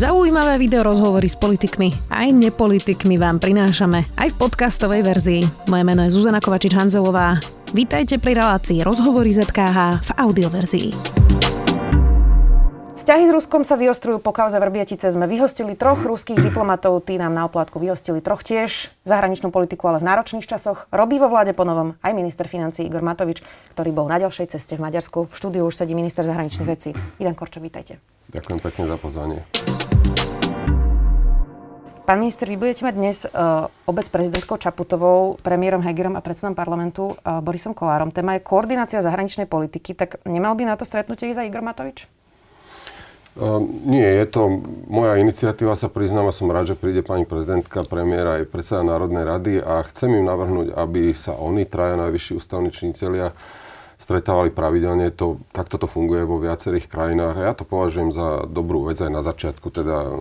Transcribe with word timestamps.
Zaujímavé 0.00 0.56
video 0.56 0.80
rozhovory 0.80 1.28
s 1.28 1.36
politikmi 1.36 1.92
aj 2.08 2.32
nepolitikmi 2.32 3.20
vám 3.20 3.36
prinášame 3.36 4.08
aj 4.16 4.32
v 4.32 4.36
podcastovej 4.40 5.04
verzii. 5.04 5.42
Moje 5.68 5.84
meno 5.84 6.00
je 6.08 6.16
Zuzana 6.16 6.40
Kovačič-Hanzelová. 6.40 7.36
Vítajte 7.76 8.16
pri 8.16 8.40
relácii 8.40 8.80
Rozhovory 8.80 9.28
ZKH 9.36 10.00
v 10.00 10.10
audioverzii. 10.16 10.88
Vzťahy 12.96 13.28
s 13.28 13.32
Ruskom 13.36 13.60
sa 13.60 13.76
vyostrujú 13.76 14.24
po 14.24 14.32
kauze 14.32 14.56
Vrbietice. 14.56 15.04
Sme 15.12 15.28
vyhostili 15.28 15.76
troch 15.76 16.00
ruských 16.00 16.48
diplomatov, 16.48 17.04
tí 17.04 17.20
nám 17.20 17.36
na 17.36 17.44
oplátku 17.44 17.76
vyhostili 17.76 18.24
troch 18.24 18.40
tiež. 18.40 18.88
Zahraničnú 19.04 19.52
politiku 19.52 19.84
ale 19.92 20.00
v 20.00 20.08
náročných 20.08 20.48
časoch. 20.48 20.88
Robí 20.96 21.20
vo 21.20 21.28
vláde 21.28 21.52
ponovom 21.52 22.00
aj 22.00 22.16
minister 22.16 22.48
financí 22.48 22.88
Igor 22.88 23.04
Matovič, 23.04 23.44
ktorý 23.76 23.92
bol 23.92 24.08
na 24.08 24.16
ďalšej 24.16 24.56
ceste 24.56 24.80
v 24.80 24.84
Maďarsku. 24.88 25.28
V 25.28 25.36
štúdiu 25.36 25.68
už 25.68 25.76
sedí 25.76 25.92
minister 25.92 26.24
zahraničných 26.24 26.68
vecí. 26.72 26.96
Ivan 27.20 27.36
Korčo, 27.36 27.60
vítajte. 27.60 28.00
Ďakujem 28.30 28.58
pekne 28.62 28.84
za 28.86 28.96
pozvanie. 28.96 29.38
Pán 32.10 32.18
minister, 32.18 32.50
vy 32.50 32.58
budete 32.58 32.82
mať 32.82 32.94
dnes 32.98 33.22
uh, 33.22 33.70
obec 33.86 34.10
prezidentkou 34.10 34.58
Čaputovou, 34.58 35.38
premiérom 35.46 35.78
Hegerom 35.78 36.18
a 36.18 36.24
predsedom 36.26 36.58
parlamentu 36.58 37.14
uh, 37.14 37.38
Borisom 37.38 37.70
Kolárom. 37.70 38.10
Téma 38.10 38.34
je 38.34 38.42
koordinácia 38.42 38.98
zahraničnej 38.98 39.46
politiky. 39.46 39.94
Tak 39.94 40.26
nemal 40.26 40.58
by 40.58 40.66
na 40.66 40.74
to 40.74 40.82
stretnutie 40.82 41.30
ísť 41.30 41.38
aj 41.38 41.46
Igor 41.46 41.62
Matovič? 41.62 42.10
Uh, 43.38 43.62
nie, 43.86 44.02
je 44.02 44.26
to 44.26 44.42
moja 44.90 45.22
iniciatíva, 45.22 45.78
sa 45.78 45.86
priznám 45.86 46.26
a 46.26 46.34
som 46.34 46.50
rád, 46.50 46.74
že 46.74 46.80
príde 46.82 47.06
pani 47.06 47.30
prezidentka, 47.30 47.86
premiéra 47.86 48.42
aj 48.42 48.50
predseda 48.50 48.82
Národnej 48.82 49.22
rady 49.22 49.62
a 49.62 49.86
chcem 49.86 50.10
im 50.10 50.26
navrhnúť, 50.26 50.74
aby 50.74 51.14
sa 51.14 51.38
oni, 51.38 51.62
traja 51.62 51.94
najvyšší 51.94 52.42
ústavní 52.42 52.74
činiteľia, 52.74 53.38
stretávali 54.00 54.48
pravidelne. 54.48 55.12
To, 55.20 55.44
takto 55.52 55.76
to 55.76 55.84
funguje 55.84 56.24
vo 56.24 56.40
viacerých 56.40 56.88
krajinách 56.88 57.36
ja 57.36 57.52
to 57.52 57.68
považujem 57.68 58.08
za 58.08 58.48
dobrú 58.48 58.88
vec 58.88 58.96
aj 58.96 59.12
na 59.12 59.20
začiatku 59.20 59.68
teda 59.68 60.16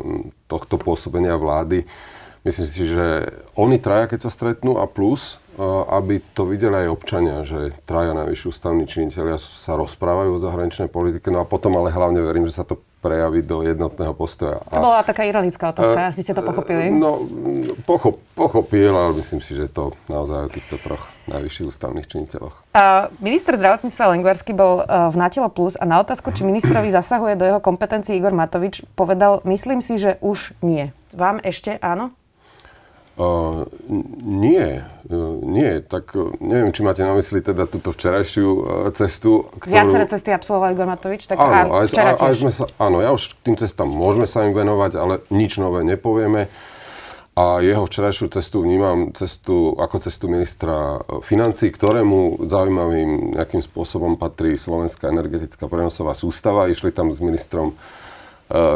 tohto 0.52 0.76
pôsobenia 0.76 1.40
vlády. 1.40 1.88
Myslím 2.44 2.68
si, 2.68 2.84
že 2.88 3.36
oni 3.56 3.80
traja, 3.80 4.12
keď 4.12 4.20
sa 4.28 4.32
stretnú 4.32 4.80
a 4.80 4.88
plus, 4.88 5.40
aby 5.92 6.24
to 6.32 6.48
videli 6.48 6.88
aj 6.88 6.96
občania, 6.96 7.44
že 7.44 7.76
traja 7.84 8.16
najvyšší 8.16 8.46
ústavní 8.48 8.88
činiteľia 8.88 9.36
sa 9.36 9.76
rozprávajú 9.76 10.40
o 10.40 10.44
zahraničnej 10.44 10.88
politike, 10.88 11.32
no 11.36 11.44
a 11.44 11.50
potom 11.50 11.76
ale 11.76 11.92
hlavne 11.92 12.24
verím, 12.24 12.48
že 12.48 12.56
sa 12.56 12.64
to 12.64 12.80
prejaví 13.00 13.42
do 13.42 13.64
jednotného 13.64 14.12
postoja. 14.12 14.60
To 14.68 14.84
bola 14.84 15.04
taká 15.08 15.24
ironická 15.24 15.72
otázka, 15.72 16.12
asi 16.12 16.22
ste 16.22 16.36
to 16.36 16.44
pochopili. 16.44 16.92
No, 16.92 17.24
pochop, 17.88 18.20
pochopil, 18.36 18.92
ale 18.92 19.16
myslím 19.18 19.40
si, 19.40 19.56
že 19.56 19.72
to 19.72 19.96
naozaj 20.12 20.48
o 20.48 20.50
týchto 20.52 20.76
troch 20.84 21.08
najvyšších 21.32 21.68
ústavných 21.72 22.08
činiteľoch. 22.10 22.56
Uh, 22.76 23.08
minister 23.24 23.56
zdravotníctva 23.56 24.06
Lengvarsky 24.18 24.52
bol 24.52 24.84
uh, 24.84 25.08
v 25.08 25.16
Natelo 25.16 25.48
Plus 25.48 25.80
a 25.80 25.88
na 25.88 26.04
otázku, 26.04 26.36
či 26.36 26.44
ministrovi 26.44 26.92
zasahuje 26.92 27.40
do 27.40 27.48
jeho 27.48 27.62
kompetencií 27.64 28.20
Igor 28.20 28.36
Matovič, 28.36 28.84
povedal, 29.00 29.40
myslím 29.48 29.80
si, 29.80 29.96
že 29.96 30.20
už 30.20 30.52
nie. 30.60 30.92
Vám 31.16 31.40
ešte 31.42 31.80
áno? 31.80 32.14
Uh, 33.20 33.68
nie, 34.24 34.80
uh, 35.12 35.36
nie. 35.44 35.84
Tak 35.84 36.16
uh, 36.16 36.32
neviem, 36.40 36.72
či 36.72 36.88
máte 36.88 37.04
na 37.04 37.12
mysli 37.20 37.44
teda 37.44 37.68
túto 37.68 37.92
včerajšiu 37.92 38.48
uh, 38.48 38.88
cestu. 38.96 39.44
Ktorú... 39.60 39.76
Viaceré 39.76 40.08
cesty 40.08 40.32
absolvoval 40.32 40.72
Igor 40.72 40.88
Matovič, 40.88 41.28
tak 41.28 41.36
áno, 41.36 41.84
aj, 41.84 41.92
aj, 42.00 42.16
aj 42.16 42.36
sme 42.40 42.52
sa, 42.56 42.64
áno, 42.80 43.04
ja 43.04 43.12
už 43.12 43.36
tým 43.44 43.60
cestám 43.60 43.92
môžeme 43.92 44.24
sa 44.24 44.48
im 44.48 44.56
venovať, 44.56 44.92
ale 44.96 45.20
nič 45.36 45.60
nové 45.60 45.84
nepovieme. 45.84 46.48
A 47.36 47.60
jeho 47.60 47.84
včerajšiu 47.84 48.32
cestu 48.32 48.64
vnímam 48.64 49.12
cestu, 49.12 49.76
ako 49.76 50.00
cestu 50.00 50.32
ministra 50.32 51.04
financí, 51.20 51.76
ktorému 51.76 52.48
zaujímavým 52.48 53.36
nejakým 53.36 53.60
spôsobom 53.60 54.16
patrí 54.16 54.56
Slovenská 54.56 55.12
energetická 55.12 55.68
prenosová 55.68 56.16
sústava. 56.16 56.72
Išli 56.72 56.96
tam 56.96 57.12
s 57.12 57.20
ministrom 57.20 57.76
uh, 57.76 58.09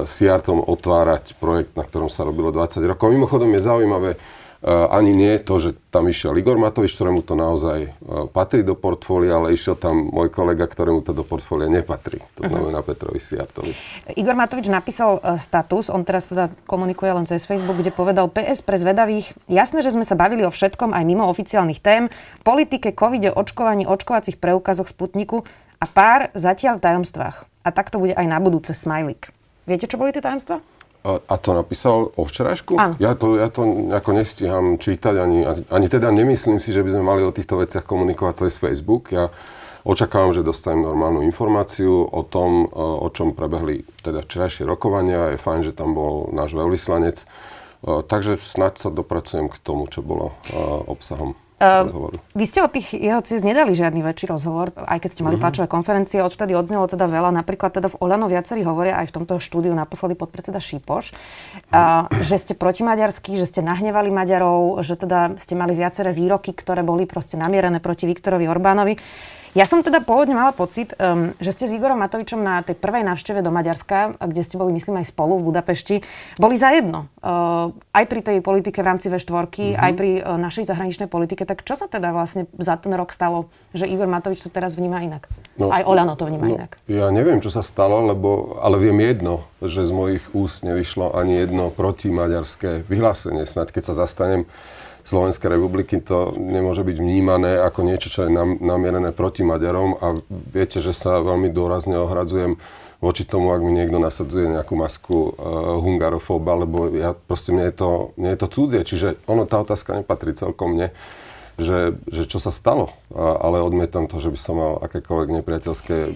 Siartom 0.06 0.62
otvárať 0.62 1.34
projekt, 1.42 1.74
na 1.74 1.82
ktorom 1.82 2.06
sa 2.06 2.22
robilo 2.22 2.54
20 2.54 2.78
rokov. 2.86 3.10
Mimochodom 3.10 3.50
je 3.58 3.62
zaujímavé, 3.66 4.12
uh, 4.14 4.86
ani 4.94 5.18
nie 5.18 5.34
to, 5.42 5.58
že 5.58 5.74
tam 5.90 6.06
išiel 6.06 6.38
Igor 6.38 6.62
Matovič, 6.62 6.94
ktorému 6.94 7.26
to 7.26 7.34
naozaj 7.34 7.90
uh, 7.90 8.30
patrí 8.30 8.62
do 8.62 8.78
portfólia, 8.78 9.42
ale 9.42 9.58
išiel 9.58 9.74
tam 9.74 10.14
môj 10.14 10.30
kolega, 10.30 10.70
ktorému 10.70 11.02
to 11.02 11.18
do 11.18 11.26
portfólia 11.26 11.74
nepatrí. 11.74 12.22
To 12.38 12.46
mhm. 12.46 12.50
znamená 12.54 12.80
uh-huh. 12.86 12.94
Petrovi 12.94 13.18
Siartovi. 13.18 13.74
Igor 14.14 14.38
Matovič 14.38 14.70
napísal 14.70 15.18
status, 15.42 15.90
on 15.90 16.06
teraz 16.06 16.30
teda 16.30 16.54
komunikuje 16.70 17.10
len 17.10 17.26
cez 17.26 17.44
Facebook, 17.50 17.82
kde 17.82 17.90
povedal 17.90 18.30
PS 18.30 18.62
pre 18.62 18.78
zvedavých, 18.78 19.34
jasné, 19.50 19.82
že 19.82 19.90
sme 19.90 20.06
sa 20.06 20.14
bavili 20.14 20.46
o 20.46 20.54
všetkom 20.54 20.94
aj 20.94 21.02
mimo 21.02 21.26
oficiálnych 21.26 21.82
tém, 21.82 22.14
politike, 22.46 22.94
covide, 22.94 23.34
očkovaní, 23.34 23.90
očkovacích 23.90 24.38
preukazoch 24.38 24.86
Sputniku 24.86 25.44
a 25.82 25.86
pár 25.90 26.30
zatiaľ 26.38 26.78
tajomstvách. 26.78 27.50
A 27.66 27.70
tak 27.74 27.90
to 27.90 27.98
bude 27.98 28.14
aj 28.14 28.28
na 28.30 28.38
budúce 28.38 28.72
smajlik. 28.78 29.34
Viete, 29.64 29.88
čo 29.88 29.96
boli 29.96 30.12
tie 30.12 30.20
tajomstvá? 30.20 30.60
A, 31.04 31.20
a 31.20 31.36
to 31.36 31.52
napísal 31.52 32.16
o 32.16 32.24
včerajšku? 32.24 32.80
Áno. 32.80 32.96
Ja 32.96 33.12
to, 33.12 33.36
ja 33.36 33.52
to 33.52 33.92
ako 33.92 34.10
nestíham 34.16 34.80
čítať, 34.80 35.16
ani, 35.20 35.44
ani 35.68 35.88
teda 35.92 36.08
nemyslím 36.16 36.64
si, 36.64 36.72
že 36.72 36.80
by 36.80 36.96
sme 36.96 37.04
mali 37.04 37.22
o 37.28 37.36
týchto 37.36 37.60
veciach 37.60 37.84
komunikovať 37.84 38.48
cez 38.48 38.56
Facebook. 38.56 39.12
Ja 39.12 39.28
očakávam, 39.84 40.32
že 40.32 40.48
dostanem 40.48 40.88
normálnu 40.88 41.28
informáciu 41.28 42.08
o 42.08 42.24
tom, 42.24 42.72
o 42.72 43.08
čom 43.12 43.36
prebehli 43.36 43.84
teda 44.00 44.24
včerajšie 44.24 44.64
rokovania. 44.64 45.36
Je 45.36 45.44
fajn, 45.44 45.60
že 45.68 45.76
tam 45.76 45.92
bol 45.92 46.32
náš 46.32 46.56
veľvyslanec. 46.56 47.28
Takže 47.84 48.40
snáď 48.40 48.80
sa 48.80 48.88
dopracujem 48.88 49.52
k 49.52 49.60
tomu, 49.60 49.92
čo 49.92 50.00
bolo 50.00 50.40
obsahom. 50.88 51.36
Uh, 51.62 52.10
vy 52.34 52.46
ste 52.50 52.66
od 52.66 52.74
tých 52.74 52.98
jeho 52.98 53.22
ciest 53.22 53.46
nedali 53.46 53.78
žiadny 53.78 54.02
väčší 54.02 54.26
rozhovor, 54.28 54.74
aj 54.74 55.00
keď 55.06 55.10
ste 55.14 55.22
mali 55.22 55.38
uh-huh. 55.38 55.46
tlačové 55.48 55.68
konferencie, 55.70 56.20
odtedy 56.20 56.58
odznelo 56.58 56.90
teda 56.90 57.06
veľa. 57.06 57.30
Napríklad 57.30 57.72
teda 57.72 57.94
v 57.94 58.00
Oľano 58.02 58.26
viacerí 58.28 58.66
hovoria 58.66 59.00
aj 59.00 59.14
v 59.14 59.16
tomto 59.22 59.38
štúdiu 59.40 59.72
naposledy 59.72 60.18
podpredseda 60.18 60.58
Šípoš, 60.58 61.14
uh, 61.14 62.10
že 62.26 62.42
ste 62.42 62.54
protimaďarskí, 62.58 63.38
že 63.38 63.48
ste 63.48 63.62
nahnevali 63.62 64.10
Maďarov, 64.10 64.82
že 64.82 64.98
teda 64.98 65.38
ste 65.40 65.54
mali 65.54 65.78
viaceré 65.78 66.12
výroky, 66.12 66.52
ktoré 66.52 66.82
boli 66.82 67.06
proste 67.08 67.38
namierené 67.40 67.80
proti 67.80 68.10
Viktorovi 68.10 68.50
Orbánovi. 68.50 68.98
Ja 69.54 69.70
som 69.70 69.86
teda 69.86 70.02
pôvodne 70.02 70.34
mala 70.34 70.50
pocit, 70.50 70.98
um, 70.98 71.30
že 71.38 71.54
ste 71.54 71.70
s 71.70 71.72
Igorom 71.78 72.02
Matovičom 72.02 72.42
na 72.42 72.66
tej 72.66 72.74
prvej 72.74 73.06
návšteve 73.06 73.46
do 73.46 73.54
Maďarska, 73.54 74.18
kde 74.18 74.42
ste 74.42 74.58
boli, 74.58 74.74
myslím, 74.74 74.98
aj 74.98 75.14
spolu 75.14 75.38
v 75.38 75.54
Budapešti, 75.54 76.02
boli 76.42 76.58
za 76.58 76.74
jedno. 76.74 77.06
Uh, 77.22 77.70
aj 77.94 78.06
pri 78.10 78.26
tej 78.26 78.38
politike 78.42 78.82
v 78.82 78.88
rámci 78.90 79.14
V4, 79.14 79.46
mm-hmm. 79.46 79.78
aj 79.78 79.92
pri 79.94 80.12
uh, 80.26 80.42
našej 80.42 80.66
zahraničnej 80.66 81.06
politike. 81.06 81.46
Tak 81.46 81.62
čo 81.62 81.78
sa 81.78 81.86
teda 81.86 82.10
vlastne 82.10 82.50
za 82.58 82.82
ten 82.82 82.98
rok 82.98 83.14
stalo, 83.14 83.54
že 83.78 83.86
Igor 83.86 84.10
Matovič 84.10 84.42
to 84.42 84.50
teraz 84.50 84.74
vníma 84.74 85.06
inak? 85.06 85.30
No, 85.54 85.70
aj 85.70 85.86
Olano 85.86 86.18
to 86.18 86.26
vníma 86.26 86.50
no, 86.50 86.54
inak. 86.58 86.82
Ja 86.90 87.14
neviem, 87.14 87.38
čo 87.38 87.54
sa 87.54 87.62
stalo, 87.62 88.02
lebo, 88.10 88.58
ale 88.58 88.82
viem 88.82 88.98
jedno, 89.06 89.46
že 89.62 89.86
z 89.86 89.94
mojich 89.94 90.26
úst 90.34 90.66
nevyšlo 90.66 91.14
ani 91.14 91.38
jedno 91.38 91.70
protimaďarské 91.70 92.90
vyhlásenie. 92.90 93.46
Snaď 93.46 93.70
keď 93.70 93.84
sa 93.86 94.02
zastanem 94.02 94.50
Slovenskej 95.04 95.60
republiky 95.60 96.00
to 96.00 96.32
nemôže 96.40 96.84
byť 96.88 96.98
vnímané 96.98 97.60
ako 97.60 97.84
niečo, 97.84 98.08
čo 98.08 98.24
je 98.24 98.32
namierené 98.64 99.12
proti 99.12 99.44
Maďarom 99.44 100.00
a 100.00 100.16
viete, 100.32 100.80
že 100.80 100.96
sa 100.96 101.20
veľmi 101.20 101.52
dôrazne 101.52 102.00
ohradzujem 102.00 102.56
voči 103.04 103.28
tomu, 103.28 103.52
ak 103.52 103.60
mi 103.60 103.76
niekto 103.76 104.00
nasadzuje 104.00 104.48
nejakú 104.48 104.80
masku 104.80 105.36
uh, 105.36 105.76
hungarofóba, 105.84 106.64
lebo 106.64 106.88
ja 106.88 107.12
proste 107.12 107.52
mne 107.52 107.68
je 107.68 107.76
to, 107.76 107.90
mne 108.16 108.30
je 108.32 108.40
to 108.40 108.48
cudzie. 108.48 108.82
Čiže 108.88 109.08
ono, 109.28 109.44
tá 109.44 109.60
otázka 109.60 110.00
nepatrí 110.00 110.32
celkom 110.40 110.72
mne, 110.72 110.96
že, 111.60 112.00
že 112.08 112.24
čo 112.24 112.40
sa 112.40 112.48
stalo, 112.48 112.96
a, 113.12 113.44
ale 113.44 113.60
odmietam 113.60 114.08
to, 114.08 114.24
že 114.24 114.32
by 114.32 114.40
som 114.40 114.56
mal 114.56 114.80
akékoľvek 114.88 115.30
nepriateľské 115.36 115.96
uh, 116.00 116.12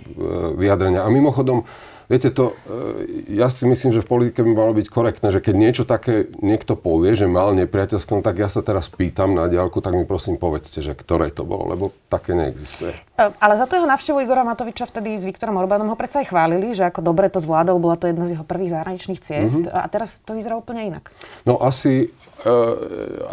vyjadrenia. 0.56 1.04
A 1.04 1.12
mimochodom, 1.12 1.68
Viete 2.08 2.32
to, 2.32 2.56
e, 2.72 3.36
ja 3.36 3.52
si 3.52 3.68
myslím, 3.68 3.92
že 3.92 4.00
v 4.00 4.08
politike 4.08 4.40
by 4.40 4.52
malo 4.56 4.72
byť 4.72 4.88
korektné, 4.88 5.28
že 5.28 5.44
keď 5.44 5.56
niečo 5.60 5.84
také 5.84 6.32
niekto 6.40 6.80
povie, 6.80 7.20
že 7.20 7.28
mal 7.28 7.52
nepriateľskom, 7.52 8.24
tak 8.24 8.40
ja 8.40 8.48
sa 8.48 8.64
teraz 8.64 8.88
pýtam 8.88 9.36
na 9.36 9.52
diálku, 9.52 9.84
tak 9.84 9.92
mi 9.92 10.08
prosím 10.08 10.40
povedzte, 10.40 10.80
že 10.80 10.96
ktoré 10.96 11.36
to 11.36 11.44
bolo, 11.44 11.68
lebo 11.68 11.92
také 12.08 12.32
neexistuje. 12.32 12.96
E, 13.20 13.28
ale 13.28 13.60
za 13.60 13.68
to 13.68 13.76
jeho 13.76 13.92
návštevu 13.92 14.24
Igora 14.24 14.48
Matoviča 14.48 14.88
vtedy 14.88 15.20
s 15.20 15.28
Viktorom 15.28 15.60
Orbánom 15.60 15.92
ho 15.92 16.00
predsa 16.00 16.24
aj 16.24 16.32
chválili, 16.32 16.72
že 16.72 16.88
ako 16.88 17.04
dobre 17.04 17.28
to 17.28 17.44
zvládol, 17.44 17.76
bola 17.84 18.00
to 18.00 18.08
jedna 18.08 18.24
z 18.24 18.40
jeho 18.40 18.48
prvých 18.48 18.72
zahraničných 18.72 19.20
ciest 19.20 19.68
mm-hmm. 19.68 19.76
a 19.76 19.92
teraz 19.92 20.24
to 20.24 20.32
vyzerá 20.32 20.56
úplne 20.56 20.88
inak. 20.88 21.12
No 21.44 21.60
asi, 21.60 22.08
e, 22.48 22.56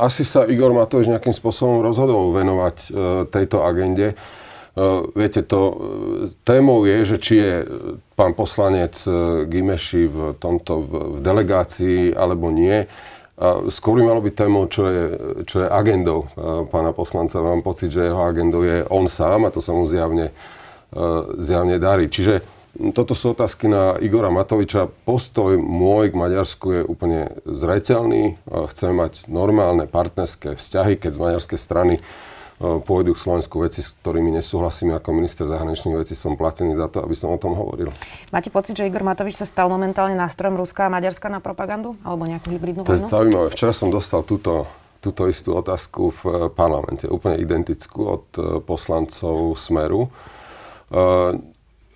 asi 0.03 0.27
sa 0.27 0.51
Igor 0.51 0.75
Matovič 0.75 1.07
nejakým 1.07 1.31
spôsobom 1.31 1.79
rozhodol 1.79 2.35
venovať 2.35 2.77
e, 2.83 2.89
tejto 3.31 3.63
agende. 3.63 4.19
Uh, 4.75 5.07
viete, 5.15 5.47
to 5.47 5.61
uh, 5.63 5.75
témou 6.43 6.83
je, 6.83 7.15
že 7.15 7.17
či 7.23 7.35
je 7.39 7.53
pán 8.19 8.35
poslanec 8.35 8.95
Gimeši 9.47 10.11
v 10.11 10.19
tomto 10.39 10.83
v, 10.83 10.93
v 11.15 11.19
delegácii 11.23 12.15
alebo 12.15 12.51
nie. 12.51 12.87
Skôr 13.67 13.99
by 13.99 14.03
malo 14.07 14.23
byť 14.23 14.35
témou, 14.39 14.71
čo 14.71 14.87
je, 14.87 15.05
čo 15.51 15.67
je 15.67 15.69
agendou 15.69 16.31
pána 16.71 16.95
poslanca. 16.95 17.43
Mám 17.43 17.67
pocit, 17.67 17.91
že 17.91 18.07
jeho 18.07 18.23
agendou 18.23 18.63
je 18.63 18.87
on 18.87 19.11
sám 19.11 19.43
a 19.43 19.51
to 19.51 19.59
sa 19.59 19.75
mu 19.75 19.83
zjavne, 19.91 20.31
zjavne 21.43 21.83
darí. 21.83 22.07
Čiže 22.07 22.47
toto 22.95 23.19
sú 23.19 23.35
otázky 23.35 23.67
na 23.67 23.99
Igora 23.99 24.31
Matoviča. 24.31 24.87
Postoj 24.87 25.59
môj 25.59 26.15
k 26.15 26.21
Maďarsku 26.23 26.67
je 26.79 26.83
úplne 26.87 27.35
zreteľný. 27.43 28.39
Chceme 28.47 29.03
mať 29.03 29.27
normálne 29.27 29.91
partnerské 29.91 30.55
vzťahy, 30.55 31.03
keď 31.03 31.19
z 31.19 31.23
maďarskej 31.27 31.59
strany 31.59 31.95
pôjdu 32.83 33.13
k 33.13 33.21
Slovensku 33.21 33.61
veci, 33.61 33.85
s 33.85 33.93
ktorými 34.01 34.31
nesúhlasím 34.33 34.95
ako 34.95 35.09
minister 35.13 35.45
zahraničných 35.45 36.01
vecí, 36.01 36.17
som 36.17 36.39
platený 36.39 36.79
za 36.79 36.89
to, 36.89 37.03
aby 37.03 37.13
som 37.13 37.35
o 37.35 37.39
tom 37.39 37.53
hovoril. 37.53 37.91
Máte 38.31 38.49
pocit, 38.49 38.79
že 38.79 38.87
Igor 38.87 39.05
Matovič 39.05 39.37
sa 39.39 39.47
stal 39.47 39.69
momentálne 39.69 40.17
nástrojom 40.17 40.57
Ruska 40.57 40.87
a 40.87 40.93
Maďarska 40.93 41.29
na 41.29 41.43
propagandu? 41.43 41.99
Alebo 42.07 42.25
nejakú 42.25 42.55
hybridnú 42.55 42.83
vojnu? 42.83 42.91
To 42.91 42.97
je 42.97 43.05
zaujímavé. 43.05 43.47
Včera 43.53 43.75
som 43.75 43.93
dostal 43.93 44.23
túto, 44.23 44.65
túto 45.05 45.29
istú 45.29 45.59
otázku 45.59 46.15
v 46.15 46.23
eh, 46.25 46.33
parlamente, 46.53 47.05
úplne 47.11 47.39
identickú 47.43 48.01
od 48.07 48.27
eh, 48.39 48.43
poslancov 48.63 49.59
Smeru. 49.59 50.09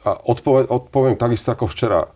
A 0.08 0.10
odpoved, 0.26 0.66
odpoviem 0.72 1.14
takisto 1.14 1.54
ako 1.54 1.70
včera. 1.70 2.10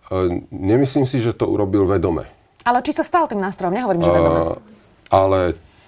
Nemyslím 0.50 1.06
si, 1.06 1.22
že 1.22 1.36
to 1.36 1.46
urobil 1.46 1.86
vedome. 1.86 2.26
Ale 2.66 2.82
či 2.82 2.90
sa 2.90 3.06
stal 3.06 3.30
tým 3.30 3.38
nástrojom? 3.38 3.74
Nehovorím, 3.74 4.02
že 4.02 4.10
vedome. 4.10 4.40
Ale 5.12 5.38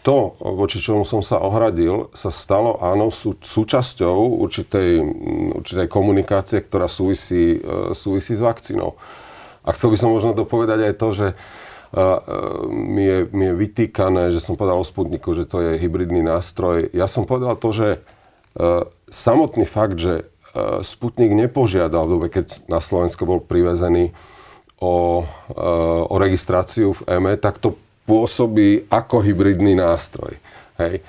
to, 0.04 0.36
voči 0.36 0.84
čomu 0.84 1.08
som 1.08 1.24
sa 1.24 1.40
ohradil, 1.40 2.12
sa 2.12 2.28
stalo 2.28 2.76
áno 2.84 3.08
sú, 3.08 3.40
súčasťou 3.40 4.36
určitej, 4.44 5.00
určitej 5.56 5.88
komunikácie, 5.88 6.60
ktorá 6.60 6.92
súvisí, 6.92 7.56
e, 7.56 7.96
súvisí 7.96 8.36
s 8.36 8.44
vakcínou. 8.44 9.00
A 9.64 9.72
chcel 9.72 9.88
by 9.88 9.96
som 9.96 10.12
možno 10.12 10.36
dopovedať 10.36 10.92
aj 10.92 10.94
to, 11.00 11.08
že 11.16 11.26
e, 11.32 11.36
e, 11.96 12.04
mi 12.68 13.04
je, 13.08 13.18
mi 13.32 13.44
je 13.48 13.54
vytýkané, 13.56 14.28
že 14.28 14.44
som 14.44 14.60
povedal 14.60 14.76
o 14.76 14.84
Sputniku, 14.84 15.32
že 15.32 15.48
to 15.48 15.64
je 15.64 15.80
hybridný 15.80 16.20
nástroj. 16.20 16.92
Ja 16.92 17.08
som 17.08 17.24
povedal 17.24 17.56
to, 17.56 17.72
že 17.72 17.88
samotný 19.10 19.66
fakt, 19.66 19.98
že 19.98 20.30
Sputnik 20.86 21.34
nepožiadal 21.34 22.06
v 22.06 22.12
dobe, 22.14 22.26
keď 22.30 22.70
na 22.70 22.78
Slovensko 22.78 23.26
bol 23.26 23.42
privezený 23.42 24.14
o, 24.78 25.26
o 26.06 26.16
registráciu 26.22 26.94
v 26.94 27.18
EME, 27.18 27.34
tak 27.42 27.58
to 27.58 27.74
pôsobí 28.04 28.88
ako 28.92 29.24
hybridný 29.24 29.76
nástroj. 29.76 30.36
Hej. 30.80 31.04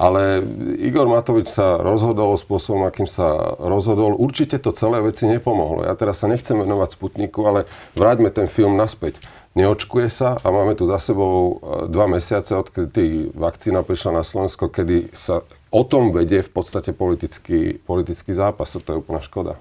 Ale 0.00 0.40
Igor 0.80 1.04
Matovič 1.12 1.52
sa 1.52 1.76
rozhodol 1.76 2.32
spôsobom, 2.40 2.88
akým 2.88 3.04
sa 3.04 3.36
rozhodol. 3.60 4.16
Určite 4.16 4.56
to 4.56 4.72
celé 4.72 4.96
veci 5.04 5.28
nepomohlo. 5.28 5.84
Ja 5.84 5.92
teraz 5.92 6.24
sa 6.24 6.26
nechcem 6.26 6.56
venovať 6.56 6.96
Sputniku, 6.96 7.44
ale 7.44 7.68
vráťme 7.92 8.32
ten 8.32 8.48
film 8.48 8.80
naspäť. 8.80 9.20
Neočkuje 9.52 10.08
sa 10.08 10.40
a 10.40 10.48
máme 10.48 10.72
tu 10.72 10.88
za 10.88 10.96
sebou 10.96 11.60
e, 11.60 11.92
dva 11.92 12.08
mesiace, 12.08 12.56
odkedy 12.56 13.34
vakcína 13.36 13.84
prišla 13.84 14.22
na 14.22 14.24
Slovensko, 14.24 14.72
kedy 14.72 15.12
sa 15.12 15.44
o 15.70 15.82
tom 15.86 16.10
vedie 16.10 16.42
v 16.42 16.50
podstate 16.50 16.90
politický, 16.90 17.78
politický 17.78 18.34
zápas. 18.34 18.74
To 18.74 18.82
je 18.82 18.98
úplná 18.98 19.22
škoda. 19.22 19.54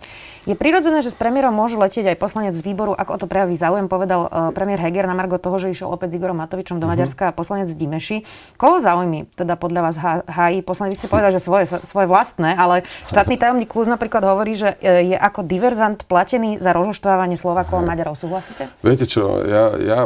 Je 0.50 0.57
prirodzené, 0.57 1.06
že 1.06 1.13
s 1.13 1.17
premiérom 1.17 1.53
môže 1.53 1.77
letieť 1.77 2.09
aj 2.09 2.17
poslanec 2.17 2.53
z 2.57 2.65
výboru, 2.65 2.97
ako 2.97 3.11
o 3.13 3.19
to 3.21 3.27
prejaví 3.29 3.53
záujem, 3.53 3.85
povedal 3.85 4.25
uh, 4.25 4.50
premiér 4.50 4.81
Heger 4.81 5.06
na 5.06 5.13
Margo 5.13 5.38
toho, 5.38 5.61
že 5.61 5.69
išiel 5.69 5.85
opäť 5.85 6.15
s 6.15 6.17
Igorom 6.17 6.41
Matovičom 6.41 6.81
do 6.81 6.89
uh-huh. 6.89 6.97
Maďarska 6.97 7.29
a 7.29 7.33
poslanec 7.35 7.69
Dimeši. 7.69 8.25
Koho 8.57 8.81
záujmy 8.81 9.29
teda 9.38 9.53
podľa 9.53 9.81
vás 9.85 9.95
hájí? 10.25 10.65
Poslanec, 10.65 10.97
vy 10.97 11.00
ste 11.06 11.11
povedali, 11.13 11.38
že 11.38 11.41
svoje, 11.45 11.69
svoje 11.85 12.07
vlastné, 12.09 12.57
ale 12.57 12.81
štátny 13.13 13.38
tajomník 13.38 13.69
Kluz 13.69 13.85
napríklad 13.85 14.25
hovorí, 14.25 14.57
že 14.57 14.73
e, 14.81 15.13
je 15.13 15.17
ako 15.19 15.45
diverzant 15.45 16.01
platený 16.09 16.57
za 16.57 16.73
rozoštvávanie 16.73 17.38
Slovákov 17.38 17.85
a 17.85 17.85
Maďarov. 17.85 18.17
Súhlasíte? 18.17 18.73
Viete 18.81 19.06
čo, 19.06 19.45
ja, 19.45 19.77
ja, 19.77 20.00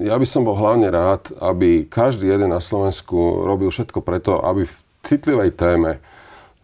ja 0.00 0.16
by 0.16 0.24
som 0.24 0.48
bol 0.48 0.56
hlavne 0.56 0.88
rád, 0.88 1.28
aby 1.44 1.84
každý 1.84 2.32
jeden 2.32 2.56
na 2.56 2.64
Slovensku 2.64 3.44
robil 3.44 3.68
všetko 3.68 4.00
preto, 4.00 4.40
aby 4.40 4.64
v 4.64 4.74
citlivej 5.04 5.52
téme 5.54 6.00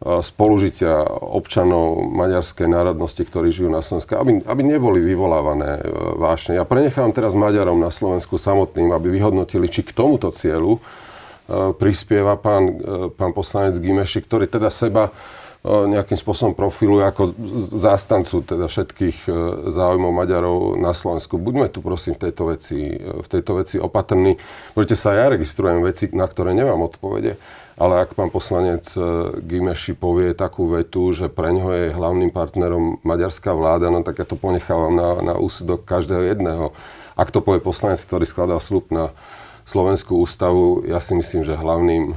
spolužitia 0.00 1.04
občanov 1.20 2.00
maďarskej 2.08 2.72
národnosti, 2.72 3.20
ktorí 3.20 3.52
žijú 3.52 3.68
na 3.68 3.84
Slovensku, 3.84 4.16
aby, 4.16 4.40
aby 4.48 4.62
neboli 4.64 5.04
vyvolávané 5.04 5.76
e, 5.76 5.82
vášne. 6.16 6.56
Ja 6.56 6.64
prenechám 6.64 7.12
teraz 7.12 7.36
Maďarom 7.36 7.76
na 7.76 7.92
Slovensku 7.92 8.40
samotným, 8.40 8.96
aby 8.96 9.12
vyhodnotili, 9.12 9.68
či 9.68 9.84
k 9.84 9.92
tomuto 9.92 10.32
cieľu 10.32 10.80
e, 10.80 11.76
prispieva 11.76 12.40
pán, 12.40 12.80
e, 12.80 13.12
pán 13.12 13.36
poslanec 13.36 13.76
Gimeši, 13.76 14.24
ktorý 14.24 14.48
teda 14.48 14.72
seba 14.72 15.12
nejakým 15.60 16.16
spôsobom 16.16 16.56
profiluje 16.56 17.04
ako 17.04 17.36
zástancu 17.76 18.40
teda 18.48 18.64
všetkých 18.64 19.28
záujmov 19.68 20.08
Maďarov 20.08 20.80
na 20.80 20.96
Slovensku. 20.96 21.36
Buďme 21.36 21.68
tu 21.68 21.84
prosím 21.84 22.16
v 22.16 22.28
tejto 22.28 22.42
veci, 22.48 22.96
v 22.96 23.28
tejto 23.28 23.60
veci 23.60 23.76
opatrní. 23.76 24.40
Budete 24.72 24.96
sa, 24.96 25.12
ja 25.12 25.28
registrujem 25.28 25.84
veci, 25.84 26.08
na 26.16 26.24
ktoré 26.24 26.56
nemám 26.56 26.88
odpovede 26.88 27.36
ale 27.80 28.04
ak 28.04 28.12
pán 28.12 28.28
poslanec 28.28 28.92
e, 28.92 29.00
Gimeši 29.40 29.96
povie 29.96 30.36
takú 30.36 30.68
vetu, 30.68 31.16
že 31.16 31.32
pre 31.32 31.48
ňoho 31.48 31.70
je 31.72 31.96
hlavným 31.96 32.28
partnerom 32.28 33.00
maďarská 33.00 33.56
vláda, 33.56 33.88
no 33.88 34.04
tak 34.04 34.20
ja 34.20 34.28
to 34.28 34.36
ponechávam 34.36 34.92
na, 34.92 35.08
na 35.24 35.34
úsudok 35.40 35.88
každého 35.88 36.28
jedného. 36.28 36.76
Ak 37.16 37.32
to 37.32 37.40
povie 37.40 37.64
poslanec, 37.64 37.96
ktorý 38.04 38.28
skladá 38.28 38.60
slub 38.60 38.92
na 38.92 39.16
Slovenskú 39.64 40.20
ústavu, 40.20 40.84
ja 40.84 41.00
si 41.00 41.16
myslím, 41.16 41.40
že 41.40 41.56
hlavným 41.56 42.12
e, 42.12 42.14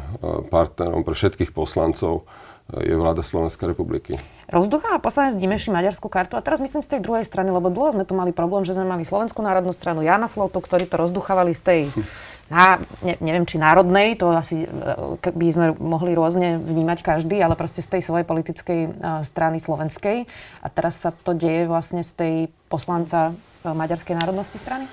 partnerom 0.52 1.08
pre 1.08 1.16
všetkých 1.16 1.56
poslancov 1.56 2.28
e, 2.28 2.43
je 2.72 2.96
vláda 2.96 3.22
Slovenskej 3.22 3.76
republiky. 3.76 4.16
Rozducháva 4.48 5.02
poslanec 5.04 5.36
Dimeši 5.36 5.74
maďarskú 5.74 6.08
kartu 6.08 6.40
a 6.40 6.46
teraz 6.46 6.64
myslím 6.64 6.80
z 6.86 6.96
tej 6.96 7.02
druhej 7.04 7.26
strany, 7.28 7.52
lebo 7.52 7.68
dlho 7.68 7.98
sme 7.98 8.08
tu 8.08 8.16
mali 8.16 8.32
problém, 8.32 8.64
že 8.64 8.78
sme 8.78 8.88
mali 8.88 9.04
Slovenskú 9.04 9.44
národnú 9.44 9.76
stranu, 9.76 10.00
Jana 10.00 10.32
Slovto, 10.32 10.64
ktorí 10.64 10.88
to 10.88 11.02
rozduchávali 11.02 11.52
z 11.52 11.62
tej 11.62 11.80
na, 12.54 12.80
ne, 13.04 13.20
neviem, 13.20 13.44
či 13.44 13.60
národnej, 13.60 14.16
to 14.16 14.32
asi 14.32 14.64
e, 14.64 14.68
by 15.32 15.48
sme 15.50 15.68
mohli 15.80 16.14
rôzne 16.14 16.62
vnímať 16.62 17.00
každý, 17.04 17.42
ale 17.42 17.58
proste 17.60 17.82
z 17.82 17.98
tej 17.98 18.02
svojej 18.06 18.26
politickej 18.28 18.80
uh, 18.88 19.26
strany 19.26 19.58
slovenskej. 19.58 20.30
A 20.62 20.68
teraz 20.70 21.02
sa 21.02 21.10
to 21.12 21.34
deje 21.34 21.66
vlastne 21.66 22.06
z 22.06 22.12
tej 22.14 22.34
poslanca 22.70 23.34
uh, 23.34 23.74
maďarskej 23.74 24.16
národnosti 24.20 24.60
strany? 24.62 24.86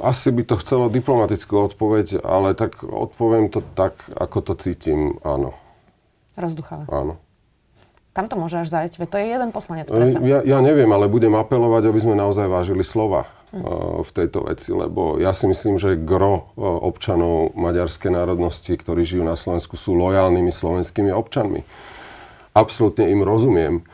Asi 0.00 0.32
by 0.32 0.42
to 0.48 0.56
chcelo 0.64 0.88
diplomatickú 0.88 1.68
odpoveď, 1.68 2.24
ale 2.24 2.56
tak 2.56 2.80
odpoviem 2.80 3.52
to 3.52 3.60
tak, 3.76 4.00
ako 4.16 4.38
to 4.40 4.52
cítim, 4.56 5.20
áno. 5.20 5.52
Rozducháva. 6.34 6.88
Áno. 6.88 7.20
Kam 8.12 8.28
to 8.28 8.36
môže 8.36 8.60
až 8.60 8.68
zajsť? 8.68 9.00
Veď 9.00 9.08
to 9.08 9.16
je 9.16 9.26
jeden 9.32 9.50
poslanec 9.56 9.86
predsa. 9.88 10.20
Ja, 10.20 10.44
ja 10.44 10.58
neviem, 10.60 10.88
ale 10.92 11.08
budem 11.08 11.32
apelovať, 11.32 11.88
aby 11.88 11.98
sme 12.00 12.12
naozaj 12.12 12.44
vážili 12.44 12.84
slova 12.84 13.24
v 14.04 14.10
tejto 14.12 14.48
veci, 14.48 14.72
lebo 14.72 15.16
ja 15.20 15.32
si 15.36 15.48
myslím, 15.48 15.76
že 15.80 15.96
gro 15.96 16.52
občanov 16.56 17.52
maďarskej 17.56 18.12
národnosti, 18.12 18.72
ktorí 18.72 19.04
žijú 19.04 19.24
na 19.24 19.36
Slovensku, 19.36 19.76
sú 19.76 19.96
lojálnymi 19.96 20.52
slovenskými 20.52 21.12
občanmi. 21.12 21.64
Absolútne 22.52 23.08
im 23.08 23.24
rozumiem. 23.24 23.84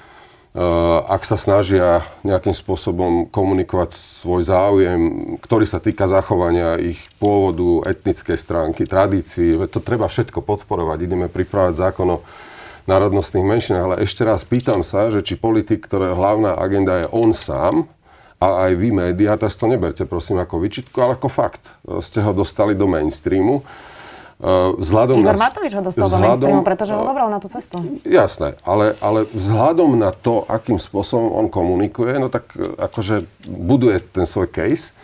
Ak 1.06 1.22
sa 1.22 1.38
snažia 1.38 2.02
nejakým 2.26 2.50
spôsobom 2.50 3.30
komunikovať 3.30 3.94
svoj 3.94 4.42
záujem, 4.42 5.00
ktorý 5.38 5.62
sa 5.62 5.78
týka 5.78 6.10
zachovania 6.10 6.74
ich 6.82 6.98
pôvodu, 7.22 7.86
etnickej 7.94 8.34
stránky, 8.34 8.82
tradícií, 8.82 9.54
to 9.70 9.78
treba 9.78 10.10
všetko 10.10 10.42
podporovať. 10.42 10.98
Ideme 11.06 11.30
pripravať 11.30 11.78
zákon 11.78 12.18
o 12.18 12.26
národnostných 12.90 13.46
menšinách, 13.46 13.84
ale 13.86 13.96
ešte 14.02 14.26
raz 14.26 14.42
pýtam 14.42 14.82
sa, 14.82 15.14
že 15.14 15.22
či 15.22 15.38
politik, 15.38 15.86
ktorého 15.86 16.18
hlavná 16.18 16.58
agenda 16.58 17.06
je 17.06 17.06
on 17.14 17.30
sám, 17.30 17.86
a 18.38 18.70
aj 18.70 18.78
vy 18.78 18.94
médiá, 18.94 19.34
teraz 19.34 19.58
to 19.58 19.66
neberte 19.66 20.06
prosím 20.06 20.38
ako 20.38 20.62
vyčitku, 20.62 20.94
ale 21.02 21.18
ako 21.18 21.26
fakt. 21.26 21.62
Ste 21.98 22.22
ho 22.22 22.30
dostali 22.30 22.70
do 22.78 22.86
mainstreamu. 22.86 23.66
E, 24.38 24.78
vzhľadom 24.78 25.18
Igor 25.18 25.34
na, 25.34 25.50
Matovič 25.50 25.74
ho 25.74 25.82
dostal 25.82 26.06
vzhľadom, 26.06 26.62
do 26.62 26.66
pretože 26.66 26.94
ho 26.94 27.02
zobral 27.02 27.26
na 27.26 27.42
tú 27.42 27.50
cestu. 27.50 27.82
Jasné, 28.06 28.54
ale, 28.62 28.94
ale 29.02 29.26
vzhľadom 29.34 29.98
na 29.98 30.14
to, 30.14 30.46
akým 30.46 30.78
spôsobom 30.78 31.34
on 31.34 31.46
komunikuje, 31.50 32.14
no 32.22 32.30
tak 32.30 32.54
e, 32.54 32.62
akože 32.78 33.26
buduje 33.50 33.98
ten 33.98 34.22
svoj 34.30 34.46
case, 34.46 34.94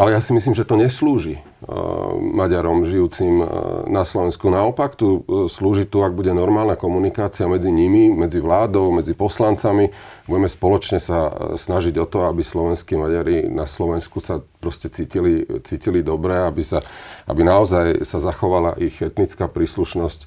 ale 0.00 0.16
ja 0.16 0.20
si 0.24 0.32
myslím, 0.32 0.56
že 0.56 0.64
to 0.64 0.80
neslúži 0.80 1.36
uh, 1.36 2.16
Maďarom 2.16 2.88
žijúcim 2.88 3.44
uh, 3.44 3.48
na 3.84 4.08
Slovensku. 4.08 4.48
Naopak, 4.48 4.96
tu 4.96 5.20
uh, 5.20 5.44
slúži 5.44 5.84
tu, 5.84 6.00
ak 6.00 6.16
bude 6.16 6.32
normálna 6.32 6.80
komunikácia 6.80 7.44
medzi 7.44 7.68
nimi, 7.68 8.08
medzi 8.08 8.40
vládou, 8.40 8.96
medzi 8.96 9.12
poslancami. 9.12 9.92
Budeme 10.24 10.48
spoločne 10.48 10.96
sa 10.96 11.28
snažiť 11.52 12.00
o 12.00 12.08
to, 12.08 12.24
aby 12.24 12.40
slovenskí 12.40 12.96
Maďari 12.96 13.52
na 13.52 13.68
Slovensku 13.68 14.24
sa 14.24 14.40
proste 14.40 14.88
cítili, 14.88 15.44
cítili 15.68 16.00
dobre, 16.00 16.32
aby, 16.48 16.64
sa, 16.64 16.80
aby 17.28 17.44
naozaj 17.44 18.00
sa 18.08 18.24
zachovala 18.24 18.80
ich 18.80 18.96
etnická 19.04 19.52
príslušnosť 19.52 20.24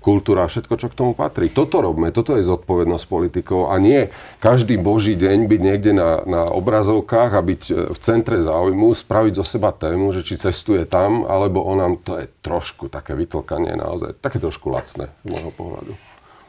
kultúra 0.00 0.48
všetko, 0.48 0.74
čo 0.80 0.88
k 0.88 0.96
tomu 0.96 1.12
patrí. 1.12 1.52
Toto 1.52 1.84
robme, 1.84 2.08
toto 2.10 2.34
je 2.34 2.42
zodpovednosť 2.42 3.04
politikov 3.04 3.70
a 3.70 3.76
nie 3.76 4.08
každý 4.40 4.80
boží 4.80 5.14
deň 5.14 5.46
byť 5.46 5.60
niekde 5.60 5.92
na, 5.92 6.24
na 6.24 6.42
obrazovkách 6.48 7.30
a 7.36 7.40
byť 7.44 7.62
e, 7.68 7.72
v 7.92 7.98
centre 8.00 8.40
záujmu, 8.40 8.96
spraviť 8.96 9.32
zo 9.36 9.44
seba 9.44 9.70
tému, 9.76 10.10
že 10.16 10.24
či 10.24 10.40
cestuje 10.40 10.88
tam, 10.88 11.28
alebo 11.28 11.60
on 11.62 11.76
nám, 11.78 11.92
to 12.00 12.16
je 12.16 12.26
trošku 12.40 12.88
také 12.88 13.12
vytlkanie 13.12 13.76
naozaj, 13.76 14.16
také 14.18 14.40
trošku 14.40 14.72
lacné 14.72 15.12
z 15.22 15.26
môjho 15.28 15.52
pohľadu. 15.52 15.92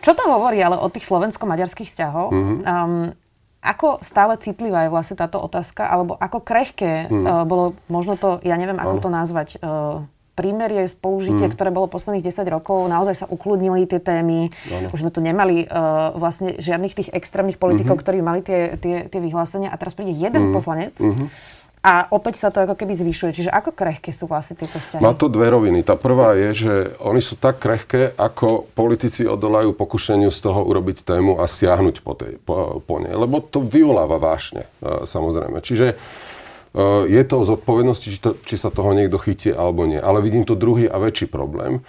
Čo 0.02 0.18
to 0.18 0.24
hovorí 0.26 0.58
ale 0.64 0.80
o 0.82 0.88
tých 0.90 1.06
slovensko-maďarských 1.06 1.92
vzťahoch? 1.92 2.34
Mm-hmm. 2.34 2.58
Um, 2.66 3.14
ako 3.62 4.02
stále 4.02 4.42
citlivá 4.42 4.90
je 4.90 4.94
vlastne 4.94 5.14
táto 5.14 5.38
otázka, 5.38 5.86
alebo 5.86 6.18
ako 6.18 6.42
krehké 6.42 7.06
mm. 7.06 7.22
uh, 7.22 7.46
bolo 7.46 7.78
možno 7.86 8.18
to, 8.18 8.42
ja 8.42 8.58
neviem, 8.58 8.82
ako 8.82 8.98
ano. 8.98 9.04
to 9.06 9.10
nazvať, 9.14 9.50
uh, 9.62 10.02
prímerie, 10.42 10.90
spolužitie, 10.90 11.46
mm. 11.46 11.54
ktoré 11.54 11.70
bolo 11.70 11.86
posledných 11.86 12.26
10 12.26 12.50
rokov, 12.50 12.90
naozaj 12.90 13.16
sa 13.22 13.26
ukludnili 13.30 13.86
tie 13.86 14.02
témy. 14.02 14.50
Ano. 14.74 14.90
Už 14.90 15.06
sme 15.06 15.14
tu 15.14 15.22
nemali 15.22 15.70
uh, 15.70 16.18
vlastne 16.18 16.58
žiadnych 16.58 16.98
tých 16.98 17.10
extrémnych 17.14 17.62
politikov, 17.62 18.02
mm-hmm. 18.02 18.10
ktorí 18.10 18.20
mali 18.26 18.42
tie, 18.42 18.74
tie, 18.82 19.06
tie 19.06 19.20
vyhlásenia. 19.22 19.70
A 19.70 19.78
teraz 19.78 19.94
príde 19.94 20.18
jeden 20.18 20.50
mm. 20.50 20.54
poslanec, 20.58 20.98
mm-hmm. 20.98 21.28
a 21.86 22.10
opäť 22.10 22.42
sa 22.42 22.50
to 22.50 22.66
ako 22.66 22.74
keby 22.74 22.98
zvyšuje. 22.98 23.38
Čiže 23.38 23.52
ako 23.54 23.78
krehké 23.78 24.10
sú 24.10 24.26
vlastne 24.26 24.58
tieto 24.58 24.82
vzťahy? 24.82 25.02
Má 25.06 25.14
to 25.14 25.30
dve 25.30 25.50
roviny. 25.54 25.86
Tá 25.86 25.94
prvá 25.94 26.34
je, 26.34 26.50
že 26.66 26.74
oni 26.98 27.22
sú 27.22 27.38
tak 27.38 27.62
krehké, 27.62 28.18
ako 28.18 28.66
politici 28.74 29.30
odolajú 29.30 29.78
pokušeniu 29.78 30.34
z 30.34 30.40
toho 30.42 30.66
urobiť 30.66 31.06
tému 31.06 31.38
a 31.38 31.46
siahnuť 31.46 32.02
po, 32.02 32.18
tej, 32.18 32.42
po, 32.42 32.82
po 32.82 32.96
nej. 32.98 33.14
Lebo 33.14 33.42
to 33.46 33.62
vyvoláva 33.62 34.18
vášne, 34.18 34.66
e, 34.82 35.06
samozrejme. 35.06 35.62
Čiže 35.62 35.98
je 37.08 37.24
to 37.28 37.36
o 37.44 37.48
zodpovednosti, 37.48 38.08
či, 38.08 38.20
to, 38.20 38.40
či 38.48 38.56
sa 38.56 38.72
toho 38.72 38.96
niekto 38.96 39.20
chytí 39.20 39.52
alebo 39.52 39.84
nie. 39.84 40.00
Ale 40.00 40.24
vidím 40.24 40.48
tu 40.48 40.56
druhý 40.56 40.88
a 40.88 40.96
väčší 41.00 41.28
problém 41.28 41.84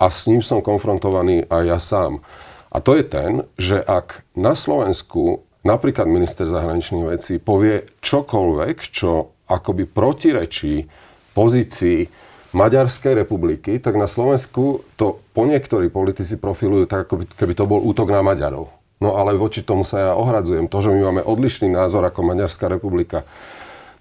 a 0.00 0.08
s 0.08 0.24
ním 0.26 0.40
som 0.40 0.64
konfrontovaný 0.64 1.44
aj 1.52 1.62
ja 1.68 1.78
sám. 1.78 2.24
A 2.72 2.80
to 2.80 2.96
je 2.96 3.04
ten, 3.04 3.44
že 3.60 3.76
ak 3.84 4.24
na 4.32 4.56
Slovensku 4.56 5.44
napríklad 5.62 6.08
minister 6.08 6.48
zahraničných 6.48 7.06
vecí 7.12 7.36
povie 7.36 7.84
čokoľvek, 8.00 8.76
čo 8.88 9.36
akoby 9.46 9.84
protirečí 9.84 10.88
pozícii 11.36 12.08
Maďarskej 12.52 13.24
republiky, 13.24 13.80
tak 13.80 13.96
na 13.96 14.08
Slovensku 14.08 14.84
to 14.96 15.20
po 15.32 15.42
niektorí 15.44 15.88
politici 15.88 16.36
profilujú 16.36 16.84
tak, 16.84 17.08
ako 17.08 17.14
by, 17.20 17.24
keby 17.36 17.52
to 17.56 17.64
bol 17.64 17.80
útok 17.80 18.12
na 18.12 18.20
Maďarov. 18.20 18.68
No 19.00 19.16
ale 19.16 19.36
voči 19.36 19.64
tomu 19.64 19.84
sa 19.84 19.96
ja 19.98 20.12
ohradzujem. 20.16 20.68
To, 20.68 20.78
že 20.78 20.92
my 20.92 21.00
máme 21.10 21.22
odlišný 21.24 21.72
názor 21.72 22.04
ako 22.04 22.22
Maďarská 22.22 22.68
republika 22.68 23.24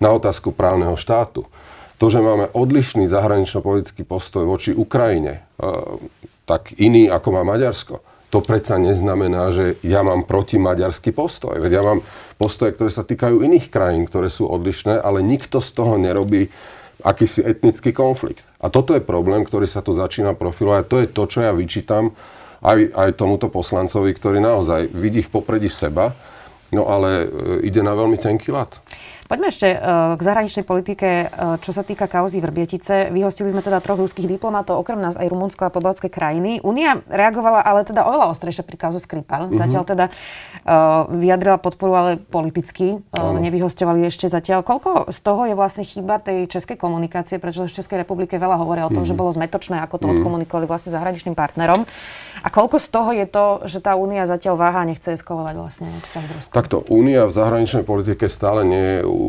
na 0.02 0.10
otázku 0.12 0.52
právneho 0.52 0.98
štátu, 0.98 1.46
to, 2.02 2.10
že 2.10 2.18
máme 2.18 2.50
odlišný 2.50 3.06
zahranično-politický 3.06 4.02
postoj 4.02 4.50
voči 4.50 4.74
Ukrajine, 4.74 5.46
e, 5.62 5.70
tak 6.50 6.74
iný 6.82 7.08
ako 7.08 7.30
má 7.30 7.46
Maďarsko, 7.46 8.02
to 8.32 8.40
predsa 8.40 8.80
neznamená, 8.80 9.52
že 9.52 9.76
ja 9.84 10.08
mám 10.08 10.24
protimaďarský 10.24 11.12
postoj. 11.12 11.60
Veď 11.60 11.72
ja 11.78 11.84
mám 11.84 12.00
postoje, 12.40 12.72
ktoré 12.72 12.88
sa 12.88 13.04
týkajú 13.04 13.44
iných 13.44 13.68
krajín, 13.68 14.08
ktoré 14.08 14.32
sú 14.32 14.48
odlišné, 14.48 15.04
ale 15.04 15.20
nikto 15.20 15.60
z 15.60 15.70
toho 15.76 16.00
nerobí 16.00 16.48
akýsi 17.04 17.44
etnický 17.44 17.92
konflikt. 17.92 18.48
A 18.64 18.72
toto 18.72 18.96
je 18.96 19.04
problém, 19.04 19.44
ktorý 19.44 19.68
sa 19.68 19.84
tu 19.84 19.92
začína 19.92 20.32
profilovať. 20.32 20.84
To 20.88 20.98
je 21.04 21.08
to, 21.12 21.24
čo 21.28 21.40
ja 21.44 21.52
vyčítam 21.52 22.16
aj, 22.64 22.96
aj 22.96 23.10
tomuto 23.20 23.52
poslancovi, 23.52 24.16
ktorý 24.16 24.40
naozaj 24.40 24.96
vidí 24.96 25.20
v 25.20 25.34
popredí 25.34 25.68
seba, 25.68 26.16
no 26.72 26.88
ale 26.88 27.10
e, 27.12 27.68
ide 27.68 27.84
na 27.84 27.92
veľmi 27.92 28.16
tenký 28.16 28.56
lat. 28.56 28.80
Poďme 29.32 29.48
ešte 29.48 29.80
uh, 29.80 30.20
k 30.20 30.22
zahraničnej 30.28 30.68
politike, 30.68 31.32
uh, 31.32 31.56
čo 31.64 31.72
sa 31.72 31.88
týka 31.88 32.12
kauzy 32.12 32.44
Vrbietice. 32.44 33.16
Vyhostili 33.16 33.48
sme 33.48 33.64
teda 33.64 33.80
troch 33.80 33.96
ruských 33.96 34.28
diplomatov, 34.28 34.84
okrem 34.84 35.00
nás 35.00 35.16
aj 35.16 35.24
Rumunsko 35.32 35.64
a 35.64 35.72
pobaltské 35.72 36.12
krajiny. 36.12 36.60
Únia 36.60 37.00
reagovala 37.08 37.64
ale 37.64 37.88
teda 37.88 38.04
oveľa 38.04 38.36
ostrejšie 38.36 38.68
pri 38.68 38.76
kauze 38.76 39.00
Skripal. 39.00 39.48
Mm-hmm. 39.48 39.56
Zatiaľ 39.56 39.84
teda 39.88 40.06
uh, 40.12 41.08
vyjadrila 41.16 41.64
podporu, 41.64 41.96
ale 41.96 42.12
politicky. 42.20 43.00
Uh, 43.16 43.40
nevyhostovali 43.40 44.04
ešte 44.04 44.28
zatiaľ. 44.28 44.68
Koľko 44.68 45.08
z 45.16 45.20
toho 45.24 45.48
je 45.48 45.56
vlastne 45.56 45.88
chyba 45.88 46.20
tej 46.20 46.52
českej 46.52 46.76
komunikácie, 46.76 47.40
pretože 47.40 47.72
v 47.72 47.76
Českej 47.80 48.04
republike 48.04 48.36
veľa 48.36 48.60
hovoria 48.60 48.84
o 48.84 48.92
tom, 48.92 49.08
mm-hmm. 49.08 49.16
že 49.16 49.16
bolo 49.16 49.32
zmetočné, 49.32 49.80
ako 49.80 49.96
to 49.96 50.12
mm-hmm. 50.12 50.28
odkomunikovali 50.28 50.68
vlastne 50.68 50.92
zahraničným 50.92 51.40
partnerom. 51.40 51.88
A 52.44 52.52
koľko 52.52 52.84
z 52.84 52.88
toho 52.92 53.16
je 53.16 53.24
to, 53.32 53.64
že 53.64 53.80
tá 53.80 53.96
únia 53.96 54.28
zatiaľ 54.28 54.60
váha 54.60 54.84
a 54.84 54.90
nechce 54.92 55.16
eskalovať 55.16 55.56
vlastne 55.56 55.88
vzťah 56.04 56.24
s 56.28 56.32
Ruskom? 56.36 56.52
Takto, 56.52 56.84
únia 56.92 57.24
v 57.24 57.32
zahraničnej 57.32 57.88
politike 57.88 58.28
stále 58.28 58.68
nie 58.68 59.00
je 59.00 59.21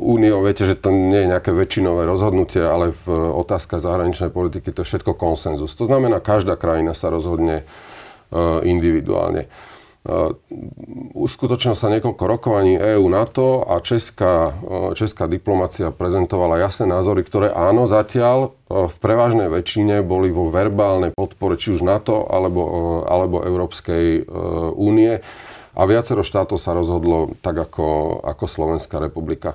úniou, 0.00 0.42
viete, 0.44 0.64
že 0.64 0.78
to 0.78 0.90
nie 0.94 1.26
je 1.26 1.30
nejaké 1.30 1.50
väčšinové 1.54 2.06
rozhodnutie, 2.06 2.62
ale 2.62 2.96
v 3.04 3.06
otázkach 3.36 3.82
zahraničnej 3.82 4.30
politiky 4.32 4.70
to 4.72 4.82
je 4.82 4.88
všetko 4.94 5.14
konsenzus. 5.14 5.74
To 5.78 5.84
znamená, 5.86 6.22
každá 6.22 6.54
krajina 6.56 6.96
sa 6.96 7.12
rozhodne 7.12 7.62
e, 7.62 7.64
individuálne. 8.66 9.50
Uh, 10.00 10.32
uskutočnilo 11.12 11.76
sa 11.76 11.92
niekoľko 11.92 12.24
rokovaní 12.24 12.72
EÚ 12.72 13.04
NATO 13.12 13.60
a 13.68 13.84
česká, 13.84 14.48
uh, 14.48 14.96
česká 14.96 15.28
diplomácia 15.28 15.92
prezentovala 15.92 16.56
jasné 16.56 16.88
názory, 16.88 17.20
ktoré 17.20 17.52
áno, 17.52 17.84
zatiaľ 17.84 18.56
v 18.72 18.96
prevažnej 18.96 19.52
väčšine 19.52 20.00
boli 20.00 20.32
vo 20.32 20.48
verbálnej 20.48 21.12
podpore 21.12 21.60
či 21.60 21.76
už 21.76 21.84
NATO 21.84 22.24
alebo, 22.32 22.64
alebo 23.04 23.44
Európskej 23.44 24.24
únie 24.72 25.20
a 25.74 25.82
viacero 25.86 26.26
štátov 26.26 26.58
sa 26.58 26.74
rozhodlo 26.74 27.38
tak 27.44 27.58
ako, 27.58 28.20
ako 28.26 28.44
Slovenská 28.46 28.98
republika. 28.98 29.54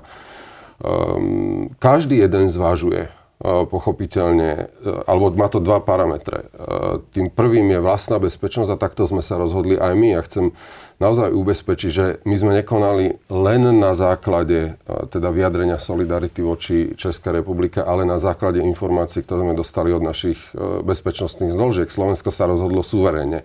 Um, 0.76 1.72
každý 1.80 2.20
jeden 2.20 2.52
zvažuje 2.52 3.08
uh, 3.08 3.64
pochopiteľne, 3.64 4.68
uh, 4.68 5.08
alebo 5.08 5.32
má 5.32 5.48
to 5.48 5.56
dva 5.56 5.80
parametre. 5.80 6.52
Uh, 6.52 7.00
tým 7.16 7.32
prvým 7.32 7.72
je 7.72 7.80
vlastná 7.80 8.20
bezpečnosť 8.20 8.76
a 8.76 8.80
takto 8.80 9.08
sme 9.08 9.24
sa 9.24 9.40
rozhodli 9.40 9.80
aj 9.80 9.92
my. 9.96 10.08
Ja 10.16 10.20
chcem 10.24 10.52
naozaj 10.96 11.32
ubezpečiť, 11.32 11.90
že 11.92 12.06
my 12.24 12.36
sme 12.40 12.52
nekonali 12.60 13.20
len 13.28 13.62
na 13.76 13.92
základe 13.92 14.80
teda 15.12 15.28
vyjadrenia 15.28 15.76
solidarity 15.76 16.40
voči 16.40 16.96
Českej 16.96 17.44
republike, 17.44 17.84
ale 17.84 18.08
na 18.08 18.16
základe 18.16 18.64
informácií, 18.64 19.20
ktoré 19.20 19.44
sme 19.44 19.52
dostali 19.52 19.92
od 19.92 20.00
našich 20.00 20.40
bezpečnostných 20.56 21.52
zložiek. 21.52 21.92
Slovensko 21.92 22.32
sa 22.32 22.48
rozhodlo 22.48 22.80
suverénne 22.80 23.44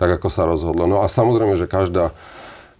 tak 0.00 0.16
ako 0.16 0.32
sa 0.32 0.48
rozhodlo. 0.48 0.88
No 0.88 1.04
a 1.04 1.12
samozrejme, 1.12 1.60
že 1.60 1.68
každá 1.68 2.16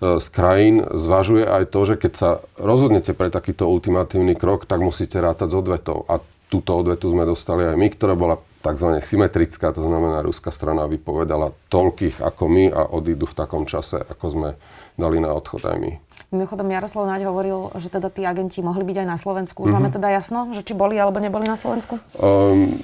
e, 0.00 0.16
z 0.16 0.26
krajín 0.32 0.88
zvažuje 0.88 1.44
aj 1.44 1.68
to, 1.68 1.80
že 1.84 1.94
keď 2.00 2.12
sa 2.16 2.30
rozhodnete 2.56 3.12
pre 3.12 3.28
takýto 3.28 3.68
ultimatívny 3.68 4.32
krok, 4.32 4.64
tak 4.64 4.80
musíte 4.80 5.20
rátať 5.20 5.52
s 5.52 5.58
odvetou. 5.60 6.08
A 6.08 6.24
túto 6.48 6.72
odvetu 6.72 7.12
sme 7.12 7.28
dostali 7.28 7.68
aj 7.68 7.76
my, 7.76 7.88
ktorá 7.92 8.16
bola 8.16 8.40
tzv. 8.64 9.04
symetrická, 9.04 9.76
to 9.76 9.84
znamená, 9.84 10.24
ruská 10.24 10.48
strana 10.48 10.88
vypovedala 10.88 11.52
toľkých 11.68 12.24
ako 12.24 12.44
my 12.48 12.64
a 12.72 12.88
odídu 12.88 13.28
v 13.28 13.36
takom 13.36 13.68
čase, 13.68 14.00
ako 14.00 14.26
sme 14.32 14.48
dali 14.96 15.20
na 15.20 15.36
odchod 15.36 15.64
aj 15.68 15.76
my. 15.76 15.92
Mimochodom, 16.30 16.70
Jaroslav 16.70 17.10
Naď 17.10 17.26
hovoril, 17.26 17.74
že 17.82 17.90
teda 17.90 18.06
tí 18.06 18.22
agenti 18.22 18.62
mohli 18.62 18.86
byť 18.86 19.02
aj 19.02 19.08
na 19.10 19.18
Slovensku. 19.18 19.66
Už 19.66 19.74
mm-hmm. 19.74 19.82
máme 19.82 19.90
teda 19.90 20.14
jasno, 20.14 20.54
že 20.54 20.62
či 20.62 20.78
boli 20.78 20.94
alebo 20.94 21.18
neboli 21.18 21.42
na 21.42 21.58
Slovensku? 21.58 21.98
Um, 22.22 22.78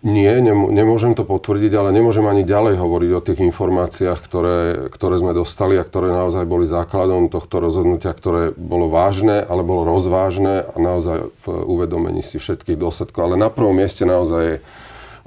nie, 0.00 0.32
nem- 0.40 0.72
nemôžem 0.72 1.12
to 1.12 1.28
potvrdiť, 1.28 1.76
ale 1.76 1.92
nemôžem 1.92 2.24
ani 2.24 2.40
ďalej 2.40 2.80
hovoriť 2.80 3.10
o 3.12 3.20
tých 3.20 3.44
informáciách, 3.52 4.16
ktoré, 4.24 4.58
ktoré 4.88 5.14
sme 5.20 5.36
dostali 5.36 5.76
a 5.76 5.84
ktoré 5.84 6.08
naozaj 6.08 6.48
boli 6.48 6.64
základom 6.64 7.28
tohto 7.28 7.60
rozhodnutia, 7.60 8.16
ktoré 8.16 8.56
bolo 8.56 8.88
vážne, 8.88 9.44
ale 9.44 9.60
bolo 9.60 9.84
rozvážne 9.84 10.64
a 10.64 10.76
naozaj 10.80 11.36
v 11.36 11.44
uvedomení 11.52 12.24
si 12.24 12.40
všetkých 12.40 12.80
dôsledkov. 12.80 13.28
Ale 13.28 13.36
na 13.36 13.52
prvom 13.52 13.76
mieste 13.76 14.08
naozaj 14.08 14.40
je 14.40 14.56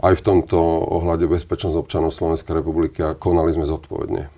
aj 0.02 0.14
v 0.18 0.26
tomto 0.26 0.58
ohľade 0.90 1.30
bezpečnosť 1.30 1.78
občanov 1.78 2.16
Slovenskej 2.16 2.58
republiky 2.58 3.00
a 3.06 3.14
konali 3.14 3.54
sme 3.54 3.70
zodpovedne. 3.70 4.32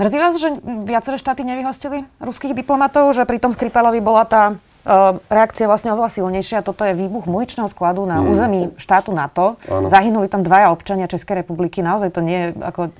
Mrzí 0.00 0.16
vás, 0.16 0.34
že 0.40 0.48
viaceré 0.88 1.20
štáty 1.20 1.44
nevyhostili 1.44 2.08
ruských 2.22 2.56
diplomatov, 2.56 3.12
že 3.12 3.28
pri 3.28 3.42
tom 3.42 3.52
Skripalovi 3.52 4.00
bola 4.00 4.24
tá 4.24 4.42
reakcia 5.30 5.70
vlastne 5.70 5.94
oveľa 5.94 6.10
silnejšia. 6.10 6.66
Toto 6.66 6.82
je 6.82 6.94
výbuch 6.94 7.30
muničného 7.30 7.70
skladu 7.70 8.02
na 8.02 8.18
mm. 8.18 8.26
území 8.26 8.60
štátu 8.74 9.14
NATO. 9.14 9.54
Ano. 9.70 9.86
Zahynuli 9.86 10.26
tam 10.26 10.42
dvaja 10.42 10.74
občania 10.74 11.06
Českej 11.06 11.46
republiky. 11.46 11.86
Naozaj 11.86 12.10
to 12.10 12.20
nie 12.20 12.38
je 12.38 12.48
ako, 12.58 12.80
e, 12.88 12.92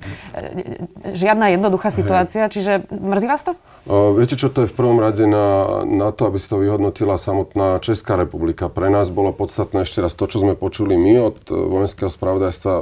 žiadna 1.11 1.51
jednoduchá 1.51 1.91
situácia. 1.91 2.47
Hej. 2.47 2.51
Čiže 2.55 2.71
mrzí 2.87 3.27
vás 3.27 3.43
to? 3.43 3.53
Uh, 3.83 4.15
viete 4.15 4.39
čo, 4.39 4.47
to 4.47 4.63
je 4.63 4.71
v 4.71 4.75
prvom 4.79 4.95
rade 5.03 5.27
na, 5.27 5.83
na 5.83 6.15
to, 6.15 6.31
aby 6.31 6.39
si 6.39 6.47
to 6.47 6.55
vyhodnotila 6.55 7.19
samotná 7.19 7.83
Česká 7.83 8.15
republika. 8.15 8.71
Pre 8.71 8.87
nás 8.87 9.11
bolo 9.11 9.35
podstatné 9.35 9.83
ešte 9.83 9.99
raz 9.99 10.15
to, 10.15 10.23
čo 10.23 10.39
sme 10.39 10.55
počuli 10.55 10.95
my 10.95 11.19
od 11.19 11.51
vojenského 11.51 12.07
spravodajstva 12.07 12.73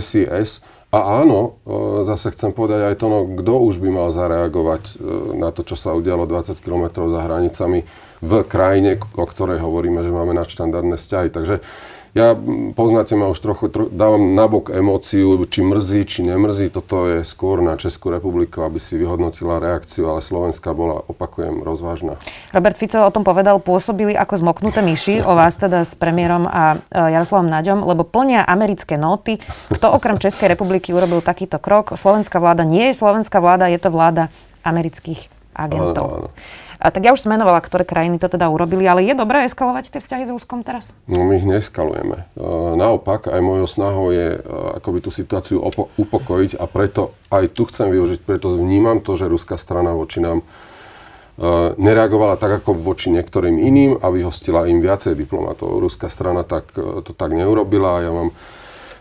SIS, 0.00 0.64
a 0.88 1.20
áno, 1.20 1.60
e, 1.68 2.00
zase 2.00 2.32
chcem 2.32 2.48
povedať 2.48 2.80
aj 2.88 2.94
to, 2.96 3.06
no, 3.12 3.28
kto 3.28 3.60
už 3.60 3.76
by 3.76 3.92
mal 3.92 4.08
zareagovať 4.08 4.82
e, 4.88 4.92
na 5.36 5.52
to, 5.52 5.60
čo 5.60 5.76
sa 5.76 5.92
udialo 5.92 6.24
20 6.24 6.64
km 6.64 7.04
za 7.12 7.28
hranicami 7.28 7.84
v 8.20 8.32
krajine, 8.44 8.98
o 9.14 9.24
ktorej 9.26 9.62
hovoríme, 9.62 10.02
že 10.02 10.12
máme 10.12 10.34
nadštandardné 10.34 10.96
vzťahy. 10.98 11.28
Takže 11.30 11.62
ja, 12.16 12.32
poznáte 12.72 13.12
ma 13.14 13.28
už 13.28 13.38
trochu, 13.38 13.68
tro, 13.68 13.84
dávam 13.92 14.32
nabok 14.32 14.72
emóciu, 14.72 15.44
či 15.44 15.60
mrzí, 15.60 16.00
či 16.08 16.20
nemrzí. 16.24 16.72
Toto 16.72 17.04
je 17.04 17.20
skôr 17.20 17.60
na 17.60 17.76
Českú 17.76 18.08
republiku, 18.08 18.64
aby 18.64 18.80
si 18.80 18.96
vyhodnotila 18.96 19.60
reakciu, 19.60 20.08
ale 20.08 20.24
Slovenská 20.24 20.72
bola, 20.72 21.04
opakujem, 21.04 21.60
rozvážna. 21.60 22.16
Robert 22.50 22.80
Fico 22.80 22.98
o 23.04 23.12
tom 23.12 23.28
povedal, 23.28 23.60
pôsobili 23.60 24.16
ako 24.16 24.40
zmoknuté 24.40 24.80
myši, 24.80 25.20
o 25.20 25.36
vás 25.36 25.60
teda 25.60 25.84
s 25.84 25.92
premiérom 25.94 26.48
a 26.48 26.80
e, 26.88 26.96
Jaroslavom 26.96 27.46
Naďom, 27.46 27.84
lebo 27.84 28.08
plnia 28.08 28.42
americké 28.42 28.96
nóty. 28.96 29.36
Kto 29.68 29.92
okrem 29.92 30.16
Českej 30.16 30.48
republiky 30.48 30.96
urobil 30.96 31.20
takýto 31.20 31.60
krok? 31.60 31.92
Slovenská 31.94 32.40
vláda 32.40 32.64
nie 32.64 32.88
je 32.90 32.98
slovenská 32.98 33.36
vláda, 33.38 33.68
je 33.68 33.78
to 33.78 33.92
vláda 33.92 34.32
amerických 34.64 35.28
agentov. 35.52 36.04
Áno, 36.08 36.16
áno. 36.24 36.28
A 36.78 36.94
tak 36.94 37.02
ja 37.02 37.10
už 37.10 37.26
som 37.26 37.34
ktoré 37.34 37.82
krajiny 37.82 38.22
to 38.22 38.30
teda 38.30 38.46
urobili, 38.46 38.86
ale 38.86 39.02
je 39.02 39.18
dobré 39.18 39.42
eskalovať 39.50 39.90
tie 39.90 40.00
vzťahy 40.02 40.24
s 40.26 40.34
Ruskom 40.34 40.62
teraz? 40.62 40.94
No 41.10 41.26
my 41.26 41.42
ich 41.42 41.46
neskalujeme. 41.46 42.30
Naopak, 42.78 43.26
aj 43.26 43.42
mojou 43.42 43.66
snahou 43.66 44.14
je 44.14 44.38
akoby 44.78 45.02
tú 45.02 45.10
situáciu 45.10 45.58
opo- 45.58 45.90
upokojiť 45.98 46.54
a 46.54 46.64
preto 46.70 47.18
aj 47.34 47.50
tu 47.50 47.66
chcem 47.66 47.90
využiť, 47.90 48.22
preto 48.22 48.54
vnímam 48.54 49.02
to, 49.02 49.18
že 49.18 49.26
ruská 49.26 49.58
strana 49.58 49.90
voči 49.90 50.22
nám 50.22 50.46
nereagovala 51.78 52.34
tak 52.34 52.62
ako 52.62 52.74
voči 52.74 53.14
niektorým 53.14 53.62
iným 53.62 54.02
a 54.02 54.10
vyhostila 54.10 54.66
im 54.66 54.82
viacej 54.82 55.14
diplomatov. 55.14 55.78
Ruská 55.78 56.10
strana 56.10 56.42
tak, 56.42 56.74
to 56.74 57.10
tak 57.14 57.30
neurobila. 57.30 58.02
Ja 58.02 58.10
mám 58.10 58.34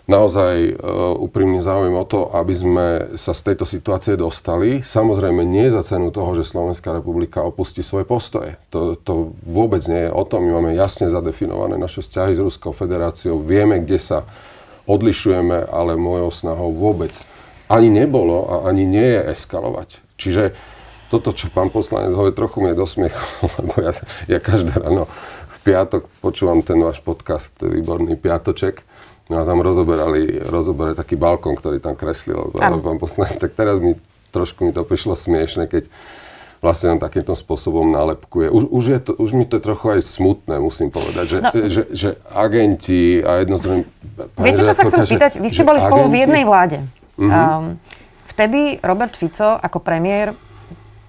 naozaj 0.07 0.73
uh, 0.73 1.13
úprimne 1.19 1.59
záujem 1.59 1.93
o 1.93 2.07
to, 2.07 2.31
aby 2.31 2.53
sme 2.55 2.85
sa 3.19 3.35
z 3.35 3.51
tejto 3.51 3.67
situácie 3.67 4.15
dostali. 4.15 4.79
Samozrejme 4.81 5.43
nie 5.43 5.67
za 5.67 5.83
cenu 5.83 6.09
toho, 6.15 6.33
že 6.33 6.47
Slovenská 6.47 6.95
republika 6.95 7.43
opustí 7.43 7.83
svoje 7.83 8.07
postoje. 8.07 8.55
To, 8.71 8.95
to 8.95 9.35
vôbec 9.43 9.83
nie 9.91 10.07
je 10.07 10.11
o 10.11 10.23
tom. 10.23 10.47
My 10.47 10.63
máme 10.63 10.71
jasne 10.79 11.11
zadefinované 11.11 11.75
naše 11.75 11.99
vzťahy 11.99 12.33
s 12.33 12.43
Ruskou 12.43 12.71
federáciou. 12.71 13.37
Vieme, 13.43 13.83
kde 13.83 13.99
sa 13.99 14.23
odlišujeme, 14.87 15.67
ale 15.67 15.99
mojou 15.99 16.31
snahou 16.31 16.71
vôbec 16.71 17.19
ani 17.67 17.91
nebolo 17.91 18.47
a 18.47 18.55
ani 18.71 18.87
nie 18.87 19.03
je 19.03 19.21
eskalovať. 19.35 19.99
Čiže 20.15 20.55
toto, 21.11 21.35
čo 21.35 21.51
pán 21.51 21.71
poslanec 21.71 22.15
hovorí, 22.15 22.31
trochu 22.35 22.63
mi 22.63 22.71
je 22.71 22.79
do 22.79 22.87
smiechu, 22.87 23.27
lebo 23.59 23.75
ja, 23.83 23.91
ja 24.27 24.39
každé 24.39 24.75
ráno 24.79 25.07
v 25.51 25.57
piatok 25.67 26.07
počúvam 26.23 26.63
ten 26.63 26.79
váš 26.79 27.03
podcast, 27.03 27.55
výborný 27.59 28.15
piatoček, 28.15 28.83
No 29.27 29.41
a 29.41 29.43
tam 29.43 29.59
rozoberali, 29.59 30.39
rozoberali 30.39 30.95
taký 30.95 31.19
balkón, 31.19 31.59
ktorý 31.59 31.83
tam 31.83 31.99
kreslil 31.99 32.55
ano. 32.55 32.79
pán 32.79 32.95
poslanec. 32.95 33.35
Tak 33.35 33.59
teraz 33.59 33.77
mi 33.83 33.99
trošku 34.31 34.67
mi 34.67 34.71
to 34.71 34.83
prišlo 34.83 35.15
smiešne, 35.15 35.67
keď 35.67 35.87
vlastne 36.59 36.97
on 36.97 36.99
takýmto 36.99 37.37
spôsobom 37.37 37.85
nálepkuje. 37.93 38.49
Už, 38.49 38.63
už, 38.69 38.83
je 38.89 38.99
to, 38.99 39.11
už 39.13 39.29
mi 39.37 39.45
to 39.45 39.61
je 39.61 39.63
trochu 39.63 39.85
aj 39.93 40.01
smutné, 40.01 40.57
musím 40.57 40.89
povedať, 40.89 41.25
že, 41.29 41.39
no. 41.39 41.49
že, 41.53 41.83
že 41.93 42.09
agenti 42.33 43.21
a 43.21 43.45
jednoznačne... 43.45 43.85
Viete, 44.41 44.61
čo 44.65 44.73
sa 44.73 44.83
chcem 44.89 45.01
spýtať? 45.05 45.31
Vy 45.37 45.47
ste 45.53 45.63
boli 45.63 45.77
agenti... 45.77 45.89
spolu 45.93 46.05
v 46.09 46.17
jednej 46.17 46.43
vláde. 46.49 46.77
Mm-hmm. 47.17 47.29
Um, 47.29 47.65
vtedy 48.29 48.81
Robert 48.81 49.13
Fico 49.13 49.57
ako 49.57 49.77
premiér 49.81 50.33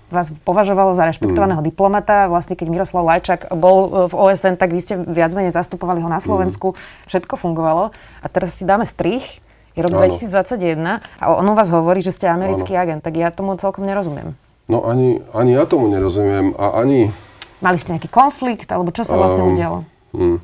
vás 0.09 0.33
považovalo 0.45 0.97
za 0.97 1.05
rešpektovaného 1.09 1.61
mm. 1.61 1.67
diplomata. 1.69 2.29
Vlastne 2.33 2.57
keď 2.57 2.67
Miroslav 2.73 3.05
Lajčak 3.05 3.53
bol 3.53 3.77
e, 3.87 3.89
v 4.09 4.15
OSN, 4.17 4.57
tak 4.57 4.73
vy 4.73 4.81
ste 4.81 4.95
viac 4.97 5.33
menej 5.37 5.53
zastupovali 5.53 6.01
ho 6.01 6.09
na 6.09 6.19
Slovensku. 6.19 6.73
Mm. 6.73 6.77
Všetko 7.09 7.35
fungovalo. 7.37 7.93
A 8.25 8.27
teraz 8.33 8.57
si 8.57 8.65
dáme 8.65 8.89
strich. 8.89 9.45
Je 9.77 9.85
rok 9.85 9.95
ano. 9.95 10.11
2021 10.11 11.01
a 11.23 11.25
on 11.31 11.47
vás 11.55 11.71
hovorí, 11.71 12.03
že 12.03 12.11
ste 12.11 12.27
americký 12.27 12.75
ano. 12.75 12.83
agent. 12.83 13.01
Tak 13.07 13.15
ja 13.15 13.31
tomu 13.31 13.55
celkom 13.55 13.87
nerozumiem. 13.87 14.35
No 14.67 14.83
ani, 14.85 15.23
ani 15.33 15.55
ja 15.55 15.65
tomu 15.65 15.89
nerozumiem 15.89 16.53
a 16.59 16.83
ani... 16.83 17.09
Mali 17.63 17.79
ste 17.81 17.97
nejaký 17.97 18.11
konflikt, 18.11 18.69
alebo 18.71 18.93
čo 18.93 19.07
sa 19.07 19.17
vlastne 19.17 19.43
um, 19.43 19.51
udialo? 19.55 19.79
Hmm. 20.13 20.39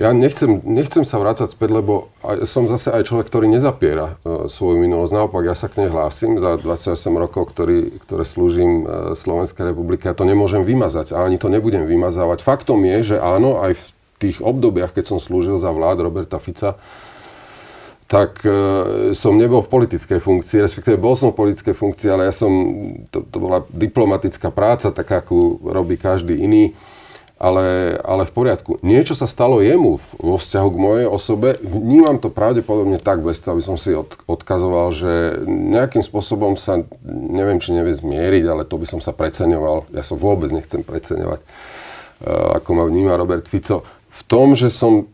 Ja 0.00 0.08
nechcem, 0.16 0.64
nechcem 0.64 1.04
sa 1.04 1.20
vrácať 1.20 1.52
späť, 1.52 1.84
lebo 1.84 2.08
som 2.48 2.64
zase 2.64 2.88
aj 2.88 3.12
človek, 3.12 3.28
ktorý 3.28 3.44
nezapiera 3.52 4.16
uh, 4.24 4.48
svoju 4.48 4.80
minulosť. 4.80 5.12
Naopak, 5.12 5.44
ja 5.44 5.52
sa 5.52 5.68
k 5.68 5.84
nej 5.84 5.92
hlásim 5.92 6.40
za 6.40 6.56
28 6.56 6.96
rokov, 7.20 7.52
ktorý, 7.52 8.00
ktoré 8.00 8.24
slúžim 8.24 8.88
uh, 8.88 9.12
Slovenskej 9.12 9.68
republike. 9.68 10.08
Ja 10.08 10.16
to 10.16 10.24
nemôžem 10.24 10.64
vymazať 10.64 11.12
a 11.12 11.28
ani 11.28 11.36
to 11.36 11.52
nebudem 11.52 11.84
vymazávať. 11.84 12.40
Faktom 12.40 12.80
je, 12.88 13.14
že 13.14 13.16
áno, 13.20 13.60
aj 13.60 13.76
v 13.76 13.84
tých 14.16 14.38
obdobiach, 14.40 14.96
keď 14.96 15.12
som 15.12 15.18
slúžil 15.20 15.60
za 15.60 15.68
vlád 15.68 16.08
Roberta 16.08 16.40
Fica, 16.40 16.80
tak 18.08 18.40
uh, 18.48 19.12
som 19.12 19.36
nebol 19.36 19.60
v 19.60 19.76
politickej 19.76 20.24
funkcii, 20.24 20.64
respektíve 20.64 20.96
bol 20.96 21.12
som 21.20 21.36
v 21.36 21.44
politickej 21.44 21.76
funkcii, 21.76 22.08
ale 22.08 22.32
ja 22.32 22.34
som, 22.34 22.48
to, 23.12 23.28
to 23.28 23.36
bola 23.36 23.68
diplomatická 23.68 24.48
práca, 24.48 24.88
taká, 24.88 25.20
akú 25.20 25.60
robí 25.60 26.00
každý 26.00 26.40
iný 26.40 26.72
ale, 27.42 27.98
ale 28.06 28.22
v 28.22 28.32
poriadku. 28.32 28.78
Niečo 28.86 29.18
sa 29.18 29.26
stalo 29.26 29.58
jemu 29.58 29.98
vo 30.22 30.38
vzťahu 30.38 30.68
k 30.70 30.78
mojej 30.78 31.06
osobe. 31.10 31.58
Vnímam 31.58 32.22
to 32.22 32.30
pravdepodobne 32.30 33.02
tak, 33.02 33.18
bez 33.26 33.42
toho, 33.42 33.58
aby 33.58 33.64
som 33.66 33.74
si 33.74 33.90
od, 33.90 34.14
odkazoval, 34.30 34.94
že 34.94 35.42
nejakým 35.50 36.06
spôsobom 36.06 36.54
sa, 36.54 36.86
neviem, 37.04 37.58
či 37.58 37.74
nevie 37.74 37.98
zmieriť, 37.98 38.46
ale 38.46 38.62
to 38.62 38.78
by 38.78 38.86
som 38.86 39.02
sa 39.02 39.10
preceňoval. 39.10 39.90
Ja 39.90 40.06
sa 40.06 40.14
vôbec 40.14 40.54
nechcem 40.54 40.86
preceňovať, 40.86 41.42
uh, 41.42 42.62
ako 42.62 42.70
ma 42.78 42.86
vníma 42.86 43.18
Robert 43.18 43.50
Fico. 43.50 43.82
V 44.12 44.22
tom, 44.30 44.54
že 44.54 44.70
som 44.70 45.10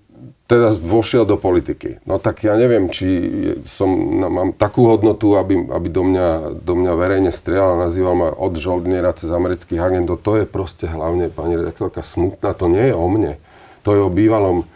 teda 0.49 0.73
vošiel 0.81 1.29
do 1.29 1.37
politiky. 1.37 2.01
No 2.09 2.17
tak 2.17 2.41
ja 2.41 2.57
neviem, 2.57 2.89
či 2.89 3.05
som, 3.69 3.93
no, 3.93 4.33
mám 4.33 4.57
takú 4.57 4.89
hodnotu, 4.89 5.37
aby, 5.37 5.69
aby 5.69 5.89
do, 5.93 6.03
mňa, 6.09 6.29
do 6.65 6.73
mňa 6.73 6.93
verejne 6.97 7.29
strieľal 7.29 7.85
nazýval 7.85 8.15
ma 8.17 8.29
od 8.33 8.57
žoldniera 8.57 9.13
cez 9.13 9.29
amerických 9.29 9.77
agentov. 9.77 10.25
To 10.25 10.41
je 10.41 10.49
proste 10.49 10.89
hlavne, 10.89 11.29
pani 11.29 11.61
redaktorka, 11.61 12.01
smutná. 12.01 12.57
To 12.57 12.65
nie 12.73 12.89
je 12.89 12.97
o 12.97 13.07
mne. 13.13 13.37
To 13.85 13.93
je 13.93 14.01
o 14.01 14.09
bývalom 14.09 14.65
e, 14.65 14.67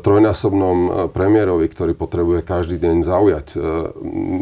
trojnásobnom 0.00 0.78
e, 0.80 0.90
premiérovi, 1.12 1.68
ktorý 1.68 1.92
potrebuje 1.92 2.40
každý 2.40 2.80
deň 2.80 3.04
zaujať. 3.04 3.46
E, 3.52 3.56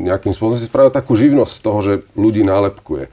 nejakým 0.07 0.31
spôsobom 0.31 0.63
si 0.63 0.71
spravil 0.71 0.95
takú 0.95 1.19
živnosť 1.19 1.53
z 1.59 1.63
toho, 1.67 1.79
že 1.83 1.93
ľudí 2.15 2.47
nálepkuje. 2.47 3.11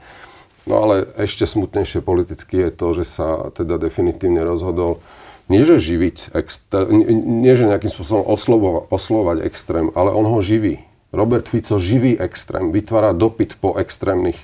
No 0.70 0.86
ale 0.86 1.10
ešte 1.18 1.50
smutnejšie 1.50 1.98
politicky 1.98 2.62
je 2.62 2.70
to, 2.70 2.94
že 2.94 3.10
sa 3.10 3.50
teda 3.50 3.74
definitívne 3.82 4.46
rozhodol 4.46 5.02
nie 5.48 5.64
že 5.64 5.80
živiť, 5.80 6.36
extré, 6.36 6.84
nie 7.12 7.52
že 7.56 7.68
nejakým 7.68 7.90
spôsobom 7.92 8.24
oslovova, 8.24 8.84
oslovať 8.92 9.44
extrém, 9.48 9.88
ale 9.96 10.12
on 10.12 10.28
ho 10.28 10.38
živí. 10.44 10.84
Robert 11.08 11.48
Fico 11.48 11.80
živí 11.80 12.20
extrém, 12.20 12.68
vytvára 12.68 13.16
dopyt 13.16 13.56
po 13.56 13.76
extrémnych, 13.80 14.36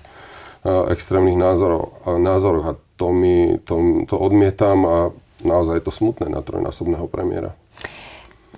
uh, 0.65 0.89
extrémnych 0.89 1.37
názoroch, 1.37 1.93
uh, 2.09 2.17
názoroch 2.17 2.65
a 2.65 2.75
to, 2.97 3.13
mi, 3.13 3.61
to, 3.69 4.09
to 4.09 4.17
odmietam 4.17 4.79
a 4.89 4.97
naozaj 5.45 5.83
je 5.83 5.85
to 5.85 5.93
smutné 5.93 6.33
na 6.33 6.41
trojnásobného 6.41 7.05
premiéra. 7.05 7.53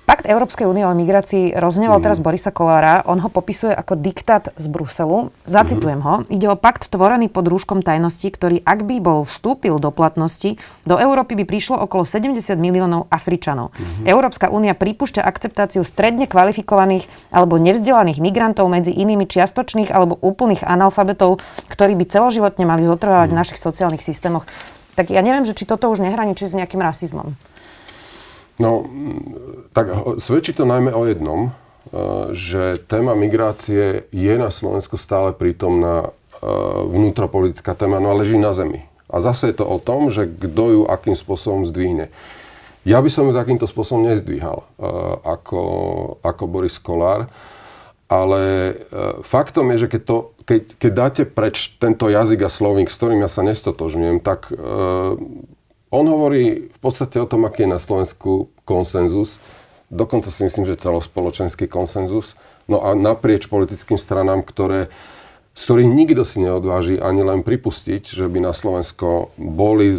Pakt 0.06 0.22
Európskej 0.22 0.70
únie 0.70 0.86
o 0.86 0.94
migrácii 0.94 1.58
rozneval 1.58 1.98
mm. 1.98 2.04
teraz 2.06 2.22
Borisa 2.22 2.54
Kolára. 2.54 3.02
On 3.10 3.18
ho 3.18 3.26
popisuje 3.26 3.74
ako 3.74 3.98
diktát 3.98 4.54
z 4.54 4.70
Bruselu. 4.70 5.34
Zacitujem 5.50 5.98
mm. 5.98 6.06
ho. 6.06 6.14
Ide 6.30 6.46
o 6.46 6.54
pakt 6.54 6.86
tvorený 6.86 7.26
pod 7.26 7.50
rúškom 7.50 7.82
tajnosti, 7.82 8.30
ktorý 8.30 8.62
ak 8.62 8.86
by 8.86 9.02
bol 9.02 9.26
vstúpil 9.26 9.82
do 9.82 9.90
platnosti, 9.90 10.62
do 10.86 10.94
Európy 10.94 11.34
by 11.42 11.44
prišlo 11.50 11.82
okolo 11.82 12.06
70 12.06 12.38
miliónov 12.54 13.10
Afričanov. 13.10 13.74
Mm. 13.74 14.06
Európska 14.06 14.46
únia 14.46 14.78
pripúšťa 14.78 15.26
akceptáciu 15.26 15.82
stredne 15.82 16.30
kvalifikovaných 16.30 17.10
alebo 17.34 17.58
nevzdelaných 17.58 18.22
migrantov 18.22 18.70
medzi 18.70 18.94
inými 18.94 19.26
čiastočných 19.26 19.90
alebo 19.90 20.22
úplných 20.22 20.62
analfabetov, 20.62 21.42
ktorí 21.66 21.98
by 21.98 22.06
celoživotne 22.06 22.62
mali 22.62 22.86
zotrvávať 22.86 23.26
mm. 23.26 23.34
v 23.34 23.38
našich 23.42 23.58
sociálnych 23.58 24.06
systémoch. 24.06 24.46
Tak 24.94 25.10
ja 25.10 25.18
neviem, 25.18 25.42
že 25.42 25.58
či 25.58 25.66
toto 25.66 25.90
už 25.90 25.98
nehraničí 25.98 26.46
s 26.46 26.54
nejakým 26.54 26.78
rasizmom. 26.78 27.34
No, 28.56 28.88
tak 29.76 30.16
svedčí 30.16 30.56
to 30.56 30.64
najmä 30.64 30.88
o 30.96 31.04
jednom, 31.04 31.40
e, 31.48 31.50
že 32.32 32.80
téma 32.88 33.12
migrácie 33.12 34.08
je 34.08 34.34
na 34.40 34.48
Slovensku 34.48 34.96
stále 34.96 35.36
prítomná 35.36 36.08
e, 36.08 36.10
vnútropolitická 36.88 37.76
téma, 37.76 38.00
no 38.00 38.16
a 38.16 38.18
leží 38.18 38.40
na 38.40 38.56
zemi. 38.56 38.88
A 39.12 39.20
zase 39.20 39.52
je 39.52 39.60
to 39.60 39.68
o 39.68 39.76
tom, 39.76 40.08
že 40.08 40.24
kto 40.24 40.64
ju 40.72 40.82
akým 40.88 41.12
spôsobom 41.12 41.68
zdvihne. 41.68 42.08
Ja 42.88 43.04
by 43.04 43.10
som 43.12 43.28
ju 43.28 43.36
takýmto 43.36 43.68
spôsobom 43.68 44.08
nezdvíhal 44.08 44.64
e, 44.64 44.66
ako, 45.20 45.60
ako 46.24 46.42
Boris 46.48 46.80
Kolár, 46.80 47.28
ale 48.06 48.72
faktom 49.26 49.66
je, 49.74 49.82
že 49.82 49.98
keď, 49.98 50.02
to, 50.06 50.16
keď, 50.46 50.62
keď 50.78 50.92
dáte 50.94 51.22
preč 51.26 51.74
tento 51.82 52.06
jazyk 52.06 52.46
a 52.46 52.50
slovník, 52.50 52.86
s 52.86 53.02
ktorým 53.02 53.18
ja 53.18 53.26
sa 53.26 53.42
nestotožňujem, 53.42 54.22
tak 54.22 54.46
on 55.96 56.06
hovorí 56.12 56.68
v 56.68 56.78
podstate 56.78 57.16
o 57.16 57.26
tom, 57.26 57.48
aký 57.48 57.64
je 57.64 57.74
na 57.74 57.80
Slovensku 57.80 58.52
konsenzus. 58.68 59.40
Dokonca 59.88 60.28
si 60.28 60.44
myslím, 60.44 60.68
že 60.68 60.76
celospoločenský 60.76 61.70
konsenzus. 61.70 62.34
No 62.66 62.82
a 62.82 62.98
naprieč 62.98 63.46
politickým 63.46 63.96
stranám, 63.96 64.42
ktoré, 64.42 64.90
z 65.54 65.62
ktorých 65.62 65.88
nikto 65.88 66.26
si 66.26 66.42
neodváži 66.42 66.98
ani 66.98 67.22
len 67.22 67.46
pripustiť, 67.46 68.02
že 68.02 68.26
by 68.26 68.42
na 68.42 68.52
Slovensko 68.52 69.30
boli 69.38 69.94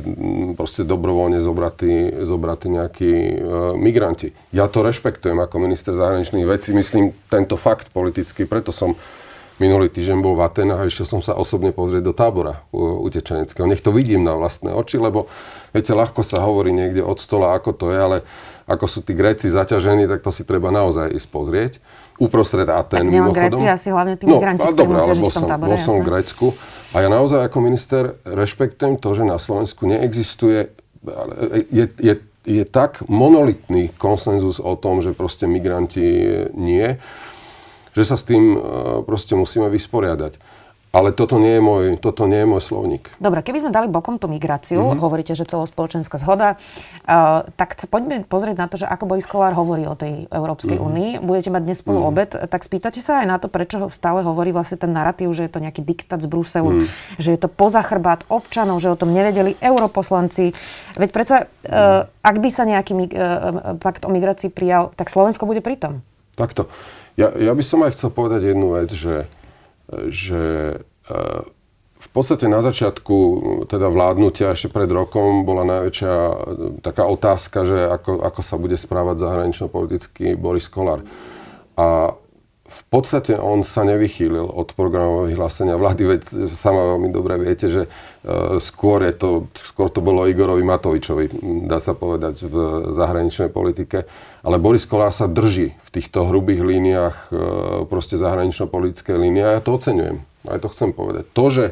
proste 0.60 0.84
dobrovoľne 0.84 1.40
zobratí, 1.40 2.22
zobratí 2.28 2.68
nejakí 2.68 3.12
e, 3.16 3.34
migranti. 3.80 4.36
Ja 4.52 4.68
to 4.68 4.84
rešpektujem 4.84 5.40
ako 5.40 5.56
minister 5.64 5.96
zahraničných 5.96 6.46
vecí. 6.46 6.76
Myslím 6.76 7.16
tento 7.32 7.56
fakt 7.56 7.90
politický, 7.96 8.44
preto 8.44 8.76
som 8.76 9.00
Minulý 9.58 9.90
týždeň 9.90 10.22
bol 10.22 10.38
v 10.38 10.46
Atenách 10.46 10.86
a 10.86 10.90
išiel 10.90 11.10
som 11.10 11.22
sa 11.26 11.34
osobne 11.34 11.74
pozrieť 11.74 12.06
do 12.06 12.14
tábora 12.14 12.62
utečeneckého. 12.78 13.66
Nech 13.66 13.82
to 13.82 13.90
vidím 13.90 14.22
na 14.22 14.38
vlastné 14.38 14.70
oči, 14.70 15.02
lebo 15.02 15.26
viete, 15.74 15.98
ľahko 15.98 16.22
sa 16.22 16.46
hovorí 16.46 16.70
niekde 16.70 17.02
od 17.02 17.18
stola, 17.18 17.58
ako 17.58 17.74
to 17.74 17.86
je, 17.90 17.98
ale 17.98 18.18
ako 18.70 18.86
sú 18.86 19.00
tí 19.02 19.18
Gréci 19.18 19.50
zaťažení, 19.50 20.06
tak 20.06 20.22
to 20.22 20.30
si 20.30 20.46
treba 20.46 20.70
naozaj 20.70 21.10
ísť 21.10 21.28
pozrieť. 21.34 21.74
Uprostred 22.22 22.70
Aten, 22.70 23.10
mimochodom. 23.10 23.34
Gréci, 23.34 23.66
asi 23.66 23.90
hlavne 23.90 24.14
tí 24.14 24.30
no, 24.30 24.38
migranti, 24.38 24.62
ktorí 24.62 24.90
musia 24.94 25.14
žiť 25.18 25.26
v 25.26 25.34
tom 25.34 25.50
tábore. 25.50 25.70
Bol 25.74 25.80
som 25.82 25.96
v 25.98 26.06
Grécku 26.06 26.46
a 26.94 26.98
ja 27.02 27.10
naozaj 27.10 27.40
ako 27.50 27.58
minister 27.58 28.04
rešpektujem 28.30 29.02
to, 29.02 29.10
že 29.18 29.24
na 29.26 29.42
Slovensku 29.42 29.90
neexistuje, 29.90 30.70
je, 31.74 31.86
je, 31.98 32.14
je 32.46 32.64
tak 32.70 33.02
monolitný 33.10 33.90
konsenzus 33.98 34.62
o 34.62 34.78
tom, 34.78 35.02
že 35.02 35.18
proste 35.18 35.50
migranti 35.50 36.06
nie 36.54 37.02
že 37.98 38.06
sa 38.06 38.16
s 38.16 38.30
tým 38.30 38.54
e, 38.54 38.58
proste 39.02 39.34
musíme 39.34 39.66
vysporiadať. 39.74 40.38
Ale 40.96 41.12
toto 41.12 41.36
nie 41.36 41.60
je 41.60 41.62
môj, 41.62 41.84
toto 42.00 42.26
nie 42.32 42.42
je 42.42 42.48
môj 42.48 42.64
slovník. 42.64 43.12
Dobre, 43.20 43.44
keby 43.44 43.60
sme 43.60 43.76
dali 43.76 43.92
bokom 43.92 44.16
tú 44.16 44.32
migráciu, 44.32 44.80
mm-hmm. 44.80 45.04
hovoríte, 45.04 45.36
že 45.36 45.44
celospoločenská 45.44 46.16
zhoda, 46.16 46.56
uh, 46.56 47.44
tak 47.60 47.76
poďme 47.92 48.24
pozrieť 48.24 48.56
na 48.56 48.68
to, 48.72 48.80
že 48.80 48.88
ako 48.88 49.04
Boris 49.04 49.28
Kolár 49.28 49.52
hovorí 49.52 49.84
o 49.84 50.00
tej 50.00 50.32
Európskej 50.32 50.80
mm-hmm. 50.80 50.88
únii. 50.88 51.10
Budete 51.20 51.52
mať 51.52 51.62
dnes 51.68 51.84
spolu 51.84 52.02
mm-hmm. 52.02 52.18
obed, 52.18 52.30
tak 52.50 52.64
spýtate 52.64 53.04
sa 53.04 53.20
aj 53.20 53.28
na 53.28 53.38
to, 53.38 53.52
prečo 53.52 53.92
stále 53.92 54.24
hovorí 54.24 54.56
vlastne 54.56 54.80
ten 54.80 54.96
narratív, 54.96 55.36
že 55.36 55.46
je 55.46 55.52
to 55.52 55.60
nejaký 55.60 55.84
diktát 55.84 56.24
z 56.24 56.28
Bruselu, 56.32 56.80
mm-hmm. 56.80 57.20
že 57.20 57.30
je 57.36 57.40
to 57.44 57.52
pozachrbát 57.52 58.24
občanov, 58.32 58.80
že 58.80 58.88
o 58.88 58.98
tom 58.98 59.12
nevedeli 59.12 59.60
europoslanci. 59.60 60.56
Veď 60.96 61.10
predsa, 61.12 61.36
uh, 61.68 62.08
ak 62.24 62.36
by 62.40 62.50
sa 62.50 62.64
nejaký 62.64 62.96
uh, 62.96 63.76
pakt 63.76 64.08
o 64.08 64.10
migrácii 64.10 64.50
prijal, 64.50 64.96
tak 64.96 65.12
Slovensko 65.12 65.44
bude 65.44 65.60
pritom. 65.60 66.00
Takto. 66.40 66.72
Ja, 67.18 67.34
ja 67.34 67.52
by 67.58 67.64
som 67.66 67.82
aj 67.82 67.98
chcel 67.98 68.14
povedať 68.14 68.54
jednu 68.54 68.78
vec, 68.78 68.94
že, 68.94 69.26
že 70.14 70.42
v 71.98 72.08
podstate 72.14 72.46
na 72.46 72.62
začiatku 72.62 73.18
teda 73.66 73.90
vládnutia 73.90 74.54
ešte 74.54 74.70
pred 74.70 74.86
rokom 74.86 75.42
bola 75.42 75.66
najväčšia 75.66 76.14
taká 76.86 77.10
otázka, 77.10 77.66
že 77.66 77.78
ako, 77.90 78.22
ako 78.22 78.42
sa 78.46 78.56
bude 78.62 78.78
správať 78.78 79.18
zahranično-politicky 79.18 80.38
Boris 80.38 80.70
Kolár. 80.70 81.02
A 81.74 82.14
v 82.68 82.82
podstate 82.92 83.40
on 83.40 83.64
sa 83.64 83.88
nevychýlil 83.88 84.44
od 84.44 84.76
programového 84.76 85.32
vyhlásenia 85.32 85.80
vlády, 85.80 86.04
veď 86.04 86.22
sama 86.52 86.96
veľmi 86.96 87.16
dobre 87.16 87.40
viete, 87.40 87.72
že 87.72 87.88
e, 87.88 87.90
skôr, 88.60 89.08
je 89.08 89.16
to, 89.16 89.30
skôr 89.56 89.88
to 89.88 90.04
bolo 90.04 90.28
Igorovi 90.28 90.68
Matovičovi, 90.68 91.32
dá 91.64 91.80
sa 91.80 91.96
povedať, 91.96 92.44
v 92.44 92.56
zahraničnej 92.92 93.48
politike. 93.48 94.04
Ale 94.44 94.60
Boris 94.60 94.84
Kolár 94.84 95.16
sa 95.16 95.32
drží 95.32 95.80
v 95.80 95.90
týchto 95.96 96.28
hrubých 96.28 96.60
líniách 96.60 97.18
e, 97.28 97.30
proste 97.88 98.20
zahranično-politické 98.20 99.16
línie 99.16 99.48
a 99.48 99.56
ja 99.56 99.62
to 99.64 99.80
oceňujem. 99.80 100.20
Aj 100.52 100.60
to 100.60 100.68
chcem 100.68 100.92
povedať. 100.92 101.24
To, 101.32 101.46
že 101.48 101.66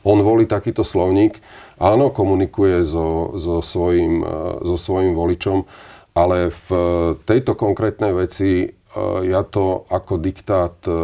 on 0.00 0.24
volí 0.24 0.48
takýto 0.48 0.80
slovník, 0.80 1.44
áno, 1.76 2.08
komunikuje 2.08 2.88
so, 2.88 3.36
so, 3.36 3.60
svojím, 3.60 4.24
e, 4.24 4.64
so 4.64 4.80
svojím 4.80 5.12
voličom, 5.12 5.68
ale 6.16 6.50
v 6.50 6.68
tejto 7.28 7.52
konkrétnej 7.52 8.16
veci 8.16 8.77
ja 9.24 9.44
to 9.44 9.84
ako 9.92 10.16
diktát 10.16 10.76
eh, 10.88 10.94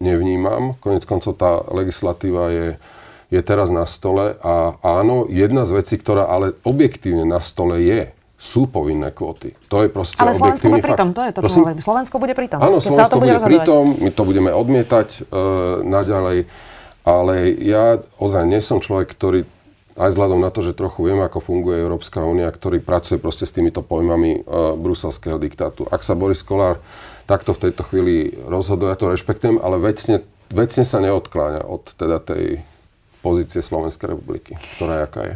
nevnímam. 0.00 0.80
Konec 0.80 1.04
koncov 1.04 1.36
tá 1.36 1.60
legislatíva 1.72 2.48
je, 2.48 2.68
je 3.28 3.40
teraz 3.44 3.68
na 3.68 3.84
stole 3.84 4.36
a 4.40 4.80
áno, 4.80 5.28
jedna 5.28 5.68
z 5.68 5.76
vecí, 5.76 5.94
ktorá 6.00 6.28
ale 6.28 6.56
objektívne 6.64 7.28
na 7.28 7.44
stole 7.44 7.84
je, 7.84 8.12
sú 8.44 8.68
povinné 8.68 9.08
kvóty. 9.08 9.56
To 9.72 9.80
je 9.80 9.88
proste 9.88 10.20
Ale 10.20 10.36
Slovensko 10.36 10.68
bude 10.68 10.84
pritom, 10.84 11.08
to 11.16 11.22
je 11.24 11.32
to, 11.32 11.40
čo 11.40 11.58
hovorím. 11.64 11.80
Slovensko 11.80 12.16
bude 12.20 12.34
pritom. 12.36 12.58
Áno, 12.60 12.76
Slovensko 12.76 13.16
bude, 13.16 13.40
bude 13.40 13.48
pritom, 13.48 13.84
my 14.04 14.10
to 14.12 14.22
budeme 14.28 14.50
odmietať 14.52 15.08
e, 15.16 15.20
naďalej, 15.80 16.38
ale 17.08 17.34
ja 17.56 18.04
ozaj 18.20 18.44
nie 18.44 18.60
som 18.60 18.84
človek, 18.84 19.08
ktorý 19.16 19.48
aj 19.94 20.10
vzhľadom 20.10 20.42
na 20.42 20.50
to, 20.50 20.58
že 20.58 20.74
trochu 20.74 21.06
viem, 21.06 21.22
ako 21.22 21.38
funguje 21.38 21.78
Európska 21.78 22.26
únia, 22.26 22.50
ktorý 22.50 22.82
pracuje 22.82 23.22
proste 23.22 23.46
s 23.46 23.54
týmito 23.54 23.78
pojmami 23.78 24.42
e, 24.42 24.50
bruselského 24.74 25.38
diktátu. 25.38 25.86
Ak 25.86 26.02
sa 26.02 26.18
Boris 26.18 26.42
Kolár 26.42 26.82
takto 27.30 27.54
v 27.54 27.70
tejto 27.70 27.86
chvíli 27.86 28.34
rozhoduje, 28.34 28.90
ja 28.90 28.98
to 28.98 29.14
rešpektujem, 29.14 29.62
ale 29.62 29.78
vecne, 29.78 30.26
vecne 30.50 30.82
sa 30.82 30.98
neodkláňa 30.98 31.62
od 31.62 31.94
teda 31.94 32.18
tej 32.18 32.66
pozície 33.22 33.62
Slovenskej 33.62 34.18
republiky, 34.18 34.58
ktorá 34.76 35.06
jaká 35.06 35.22
je. 35.24 35.34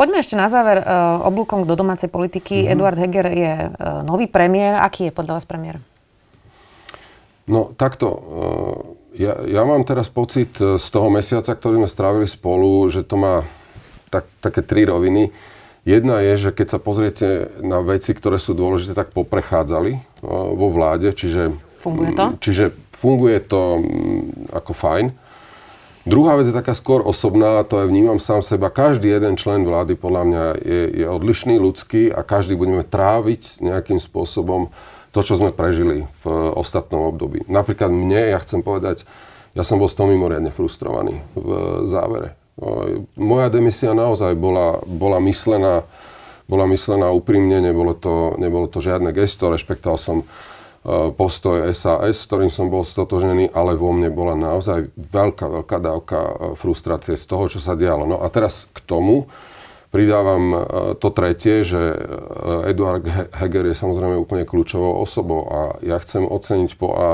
Poďme 0.00 0.22
ešte 0.22 0.38
na 0.38 0.46
záver 0.46 0.78
uh, 0.82 1.26
oblúkom 1.26 1.66
do 1.66 1.74
domácej 1.74 2.06
politiky. 2.06 2.64
Mm-hmm. 2.64 2.72
Eduard 2.74 2.98
Heger 2.98 3.26
je 3.34 3.54
uh, 3.66 4.00
nový 4.06 4.30
premiér. 4.30 4.78
Aký 4.78 5.10
je 5.10 5.12
podľa 5.14 5.38
vás 5.38 5.46
premiér? 5.46 5.82
No 7.50 7.74
takto, 7.74 8.06
uh, 8.06 8.78
ja, 9.18 9.42
ja 9.42 9.62
mám 9.66 9.82
teraz 9.82 10.06
pocit 10.06 10.54
z 10.54 10.86
toho 10.94 11.10
mesiaca, 11.10 11.50
ktorý 11.50 11.82
sme 11.82 11.90
strávili 11.90 12.26
spolu, 12.30 12.86
že 12.86 13.02
to 13.02 13.18
má 13.18 13.42
tak, 14.08 14.28
také 14.40 14.60
tri 14.64 14.84
roviny. 14.84 15.30
Jedna 15.88 16.20
je, 16.20 16.48
že 16.48 16.50
keď 16.52 16.66
sa 16.76 16.78
pozriete 16.82 17.48
na 17.64 17.80
veci, 17.80 18.12
ktoré 18.12 18.36
sú 18.36 18.52
dôležité, 18.52 18.92
tak 18.92 19.16
poprechádzali 19.16 20.20
vo 20.52 20.68
vláde, 20.68 21.16
čiže... 21.16 21.56
Funguje 21.80 22.12
to? 22.12 22.36
Čiže 22.42 22.64
funguje 22.92 23.38
to 23.40 23.80
ako 24.52 24.72
fajn. 24.74 25.06
Druhá 26.08 26.40
vec 26.40 26.48
je 26.48 26.56
taká 26.56 26.72
skôr 26.72 27.04
osobná, 27.04 27.60
to 27.68 27.84
je 27.84 27.90
vnímam 27.92 28.16
sám 28.16 28.40
seba. 28.40 28.72
Každý 28.72 29.12
jeden 29.12 29.36
člen 29.36 29.68
vlády 29.68 29.92
podľa 29.92 30.22
mňa 30.24 30.44
je, 30.56 30.80
je 31.04 31.06
odlišný, 31.08 31.60
ľudský 31.60 32.08
a 32.08 32.24
každý 32.24 32.56
budeme 32.56 32.80
tráviť 32.80 33.60
nejakým 33.60 34.00
spôsobom 34.00 34.72
to, 35.12 35.20
čo 35.20 35.36
sme 35.36 35.52
prežili 35.52 36.08
v 36.24 36.24
ostatnom 36.56 37.12
období. 37.12 37.44
Napríklad 37.48 37.92
mne, 37.92 38.32
ja 38.32 38.38
chcem 38.40 38.64
povedať, 38.64 39.04
ja 39.52 39.64
som 39.64 39.80
bol 39.80 39.88
z 39.88 40.00
toho 40.00 40.08
mimoriadne 40.08 40.48
frustrovaný 40.48 41.20
v 41.36 41.48
závere. 41.84 42.36
Moja 43.14 43.48
demisia 43.48 43.94
naozaj 43.94 44.34
bola, 44.34 44.82
bola 44.82 45.22
myslená 45.22 45.86
bola 46.48 46.64
myslená 46.64 47.12
úprimne, 47.12 47.60
nebolo 47.60 47.92
to, 47.92 48.34
nebolo 48.40 48.66
to 48.66 48.80
žiadne 48.80 49.12
gesto, 49.12 49.52
rešpektoval 49.52 50.00
som 50.00 50.24
e, 50.24 50.26
postoj 51.12 51.68
SAS, 51.76 52.24
s 52.24 52.24
ktorým 52.24 52.48
som 52.48 52.72
bol 52.72 52.88
stotožnený, 52.88 53.52
ale 53.52 53.76
vo 53.76 53.92
mne 53.92 54.08
bola 54.08 54.32
naozaj 54.32 54.88
veľká, 54.96 55.44
veľká 55.44 55.76
dávka 55.76 56.18
e, 56.18 56.32
frustrácie 56.56 57.20
z 57.20 57.24
toho, 57.28 57.52
čo 57.52 57.60
sa 57.60 57.76
dialo. 57.76 58.08
No 58.08 58.24
a 58.24 58.26
teraz 58.32 58.64
k 58.72 58.80
tomu 58.80 59.28
pridávam 59.92 60.44
e, 60.56 60.58
to 60.96 61.12
tretie, 61.12 61.68
že 61.68 62.00
Eduard 62.64 63.04
Heger 63.36 63.68
je 63.68 63.76
samozrejme 63.76 64.16
úplne 64.16 64.48
kľúčovou 64.48 65.04
osobou 65.04 65.52
a 65.52 65.60
ja 65.84 66.00
chcem 66.00 66.24
oceniť 66.24 66.80
po 66.80 66.96
A 66.96 67.08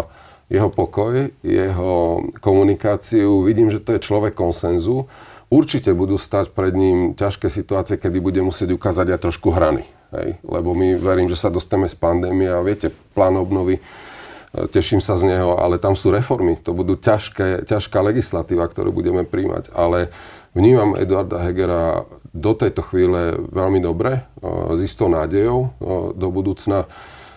jeho 0.46 0.70
pokoj, 0.70 1.32
jeho 1.42 2.20
komunikáciu. 2.38 3.42
Vidím, 3.42 3.72
že 3.72 3.82
to 3.82 3.98
je 3.98 4.04
človek 4.06 4.38
konsenzu 4.38 5.10
Určite 5.54 5.94
budú 5.94 6.18
stať 6.18 6.50
pred 6.50 6.74
ním 6.74 7.14
ťažké 7.14 7.46
situácie, 7.46 7.94
kedy 7.94 8.18
bude 8.18 8.42
musieť 8.42 8.74
ukázať 8.74 9.14
aj 9.14 9.22
trošku 9.22 9.54
hrany. 9.54 9.86
Hej? 10.10 10.42
Lebo 10.42 10.74
my 10.74 10.98
verím, 10.98 11.30
že 11.30 11.38
sa 11.38 11.46
dostaneme 11.46 11.86
z 11.86 11.94
pandémie 11.94 12.50
a 12.50 12.58
viete, 12.58 12.90
plán 13.14 13.38
obnovy, 13.38 13.78
e, 13.78 13.82
teším 14.66 14.98
sa 14.98 15.14
z 15.14 15.30
neho, 15.30 15.54
ale 15.54 15.78
tam 15.78 15.94
sú 15.94 16.10
reformy. 16.10 16.58
To 16.66 16.74
budú 16.74 16.98
ťažké, 16.98 17.70
ťažká 17.70 18.02
legislatíva, 18.02 18.66
ktorú 18.66 18.90
budeme 18.90 19.22
príjmať. 19.22 19.70
Ale 19.70 20.10
vnímam 20.58 20.98
Eduarda 20.98 21.38
Hegera 21.46 22.02
do 22.34 22.52
tejto 22.58 22.82
chvíle 22.82 23.38
veľmi 23.54 23.78
dobre, 23.78 24.26
e, 24.42 24.74
s 24.74 24.80
istou 24.82 25.06
nádejou 25.06 25.58
e, 25.62 25.68
do 26.18 26.28
budúcna 26.34 26.90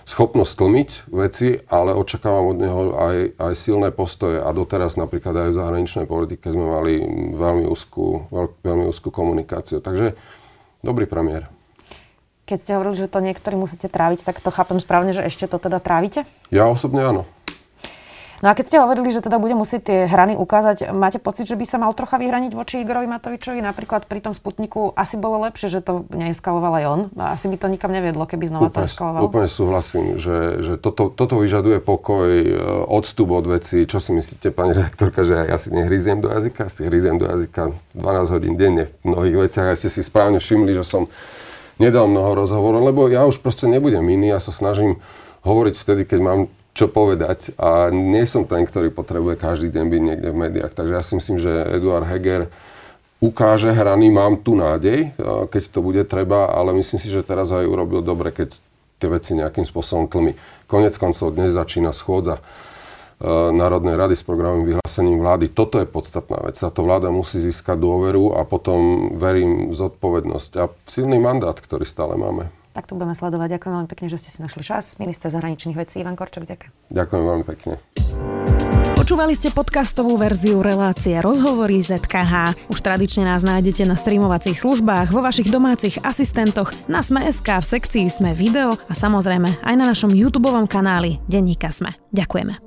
schopnosť 0.08 0.54
tlmiť 0.56 0.90
veci, 1.12 1.60
ale 1.68 1.92
očakávam 1.92 2.56
od 2.56 2.58
neho 2.64 2.82
aj, 2.96 3.18
aj 3.36 3.54
silné 3.60 3.92
postoje 3.92 4.40
a 4.40 4.48
doteraz 4.56 4.96
napríklad 4.96 5.36
aj 5.36 5.50
v 5.52 5.58
zahraničnej 5.60 6.08
politike 6.08 6.48
sme 6.48 6.64
mali 6.64 6.94
veľmi 7.36 7.68
úzkú, 7.68 8.32
veľ, 8.32 8.46
veľmi 8.64 8.88
úzkú 8.88 9.12
komunikáciu. 9.12 9.84
Takže 9.84 10.16
dobrý 10.80 11.12
premiér. 11.12 11.52
Keď 12.48 12.58
ste 12.64 12.72
hovorili, 12.80 13.04
že 13.04 13.12
to 13.12 13.20
niektorí 13.20 13.60
musíte 13.60 13.92
tráviť, 13.92 14.24
tak 14.24 14.40
to 14.40 14.48
chápem 14.48 14.80
správne, 14.80 15.12
že 15.12 15.28
ešte 15.28 15.52
to 15.52 15.60
teda 15.60 15.84
trávite? 15.84 16.24
Ja 16.48 16.72
osobne 16.72 17.04
áno. 17.04 17.28
No 18.38 18.50
a 18.50 18.54
keď 18.54 18.66
ste 18.70 18.78
hovorili, 18.78 19.10
že 19.10 19.26
teda 19.26 19.42
bude 19.42 19.58
musieť 19.58 19.82
tie 19.90 20.00
hrany 20.06 20.38
ukázať, 20.38 20.94
máte 20.94 21.18
pocit, 21.18 21.50
že 21.50 21.58
by 21.58 21.66
sa 21.66 21.82
mal 21.82 21.90
trocha 21.98 22.22
vyhraniť 22.22 22.54
voči 22.54 22.86
Igorovi 22.86 23.10
Matovičovi? 23.10 23.66
Napríklad 23.66 24.06
pri 24.06 24.22
tom 24.22 24.38
Sputniku 24.38 24.94
asi 24.94 25.18
bolo 25.18 25.42
lepšie, 25.42 25.74
že 25.74 25.82
to 25.82 26.06
neeskaloval 26.14 26.78
aj 26.78 26.86
on. 26.86 27.02
Asi 27.18 27.50
by 27.50 27.58
to 27.58 27.66
nikam 27.66 27.90
neviedlo, 27.90 28.30
keby 28.30 28.54
znova 28.54 28.70
úplne, 28.70 28.86
to 28.86 28.90
eskaloval. 28.94 29.22
Úplne 29.26 29.50
súhlasím, 29.50 30.06
že, 30.22 30.62
že 30.62 30.74
toto, 30.78 31.10
toto 31.10 31.42
vyžaduje 31.42 31.82
pokoj, 31.82 32.30
e, 32.30 32.54
odstup 32.86 33.34
od 33.34 33.50
veci. 33.50 33.90
Čo 33.90 33.98
si 33.98 34.14
myslíte, 34.14 34.54
pani 34.54 34.78
redaktorka, 34.78 35.26
že 35.26 35.50
ja 35.50 35.58
si 35.58 35.74
nehryziem 35.74 36.22
do 36.22 36.30
jazyka? 36.30 36.70
Si 36.70 36.86
hryziem 36.86 37.18
do 37.18 37.26
jazyka 37.26 37.74
12 37.98 38.36
hodín 38.38 38.54
denne 38.54 38.94
v 39.02 39.18
mnohých 39.18 39.50
veciach. 39.50 39.74
A 39.74 39.80
ste 39.80 39.90
si 39.90 40.06
správne 40.06 40.38
všimli, 40.38 40.78
že 40.78 40.86
som 40.86 41.10
nedal 41.82 42.06
mnoho 42.06 42.38
rozhovorov, 42.38 42.86
lebo 42.86 43.10
ja 43.10 43.26
už 43.26 43.42
proste 43.42 43.66
nebudem 43.66 44.06
iný. 44.06 44.38
Ja 44.38 44.42
sa 44.42 44.54
snažím 44.54 45.02
hovoriť 45.42 45.74
vtedy, 45.74 46.04
keď 46.06 46.20
mám 46.22 46.40
čo 46.78 46.86
povedať 46.86 47.58
a 47.58 47.90
nie 47.90 48.22
som 48.30 48.46
ten, 48.46 48.62
ktorý 48.62 48.94
potrebuje 48.94 49.42
každý 49.42 49.74
deň 49.74 49.86
byť 49.90 50.02
niekde 50.06 50.30
v 50.30 50.38
médiách. 50.38 50.78
Takže 50.78 50.94
ja 50.94 51.02
si 51.02 51.18
myslím, 51.18 51.42
že 51.42 51.50
Eduard 51.74 52.06
Heger 52.06 52.54
ukáže 53.18 53.74
hrany, 53.74 54.14
mám 54.14 54.38
tu 54.38 54.54
nádej, 54.54 55.18
keď 55.50 55.64
to 55.74 55.82
bude 55.82 56.06
treba, 56.06 56.54
ale 56.54 56.78
myslím 56.78 57.02
si, 57.02 57.10
že 57.10 57.26
teraz 57.26 57.50
aj 57.50 57.66
urobil 57.66 58.06
dobre, 58.06 58.30
keď 58.30 58.54
tie 59.02 59.10
veci 59.10 59.34
nejakým 59.34 59.66
spôsobom 59.66 60.06
tlmi. 60.06 60.38
Konec 60.70 60.94
koncov 61.02 61.34
dnes 61.34 61.58
začína 61.58 61.98
schôdza 61.98 62.46
Národnej 63.50 63.98
rady 63.98 64.14
s 64.14 64.22
programovým 64.22 64.78
vyhlásením 64.78 65.18
vlády. 65.18 65.50
Toto 65.50 65.82
je 65.82 65.90
podstatná 65.90 66.38
vec. 66.46 66.54
Táto 66.54 66.86
vláda 66.86 67.10
musí 67.10 67.42
získať 67.42 67.82
dôveru 67.82 68.38
a 68.38 68.46
potom 68.46 69.10
verím 69.18 69.74
zodpovednosť 69.74 70.52
a 70.62 70.70
silný 70.86 71.18
mandát, 71.18 71.58
ktorý 71.58 71.82
stále 71.82 72.14
máme. 72.14 72.54
Tak 72.78 72.86
to 72.86 72.94
budeme 72.94 73.18
sledovať. 73.18 73.58
Ďakujem 73.58 73.74
veľmi 73.74 73.90
pekne, 73.90 74.06
že 74.06 74.22
ste 74.22 74.30
si 74.30 74.38
našli 74.38 74.62
čas. 74.62 75.02
Minister 75.02 75.34
zahraničných 75.34 75.74
vecí 75.74 75.98
Ivan 75.98 76.14
Korčok, 76.14 76.46
ďakujem. 76.46 76.94
Ďakujem 76.94 77.24
veľmi 77.26 77.46
pekne. 77.50 77.74
Počúvali 78.94 79.34
ste 79.34 79.50
podcastovú 79.50 80.14
verziu 80.20 80.62
relácie 80.62 81.18
Rozhovory 81.18 81.82
ZKH. 81.82 82.68
Už 82.70 82.78
tradične 82.84 83.26
nás 83.26 83.42
nájdete 83.42 83.88
na 83.88 83.98
streamovacích 83.98 84.60
službách, 84.62 85.10
vo 85.10 85.26
vašich 85.26 85.50
domácich 85.50 85.98
asistentoch, 86.06 86.70
na 86.86 87.02
Sme.sk, 87.02 87.48
v 87.48 87.66
sekcii 87.66 88.06
Sme 88.14 88.38
video 88.38 88.76
a 88.76 88.94
samozrejme 88.94 89.64
aj 89.64 89.76
na 89.80 89.86
našom 89.90 90.14
YouTube 90.14 90.52
kanáli 90.70 91.24
Denníka 91.26 91.74
Sme. 91.74 91.98
Ďakujeme. 92.14 92.67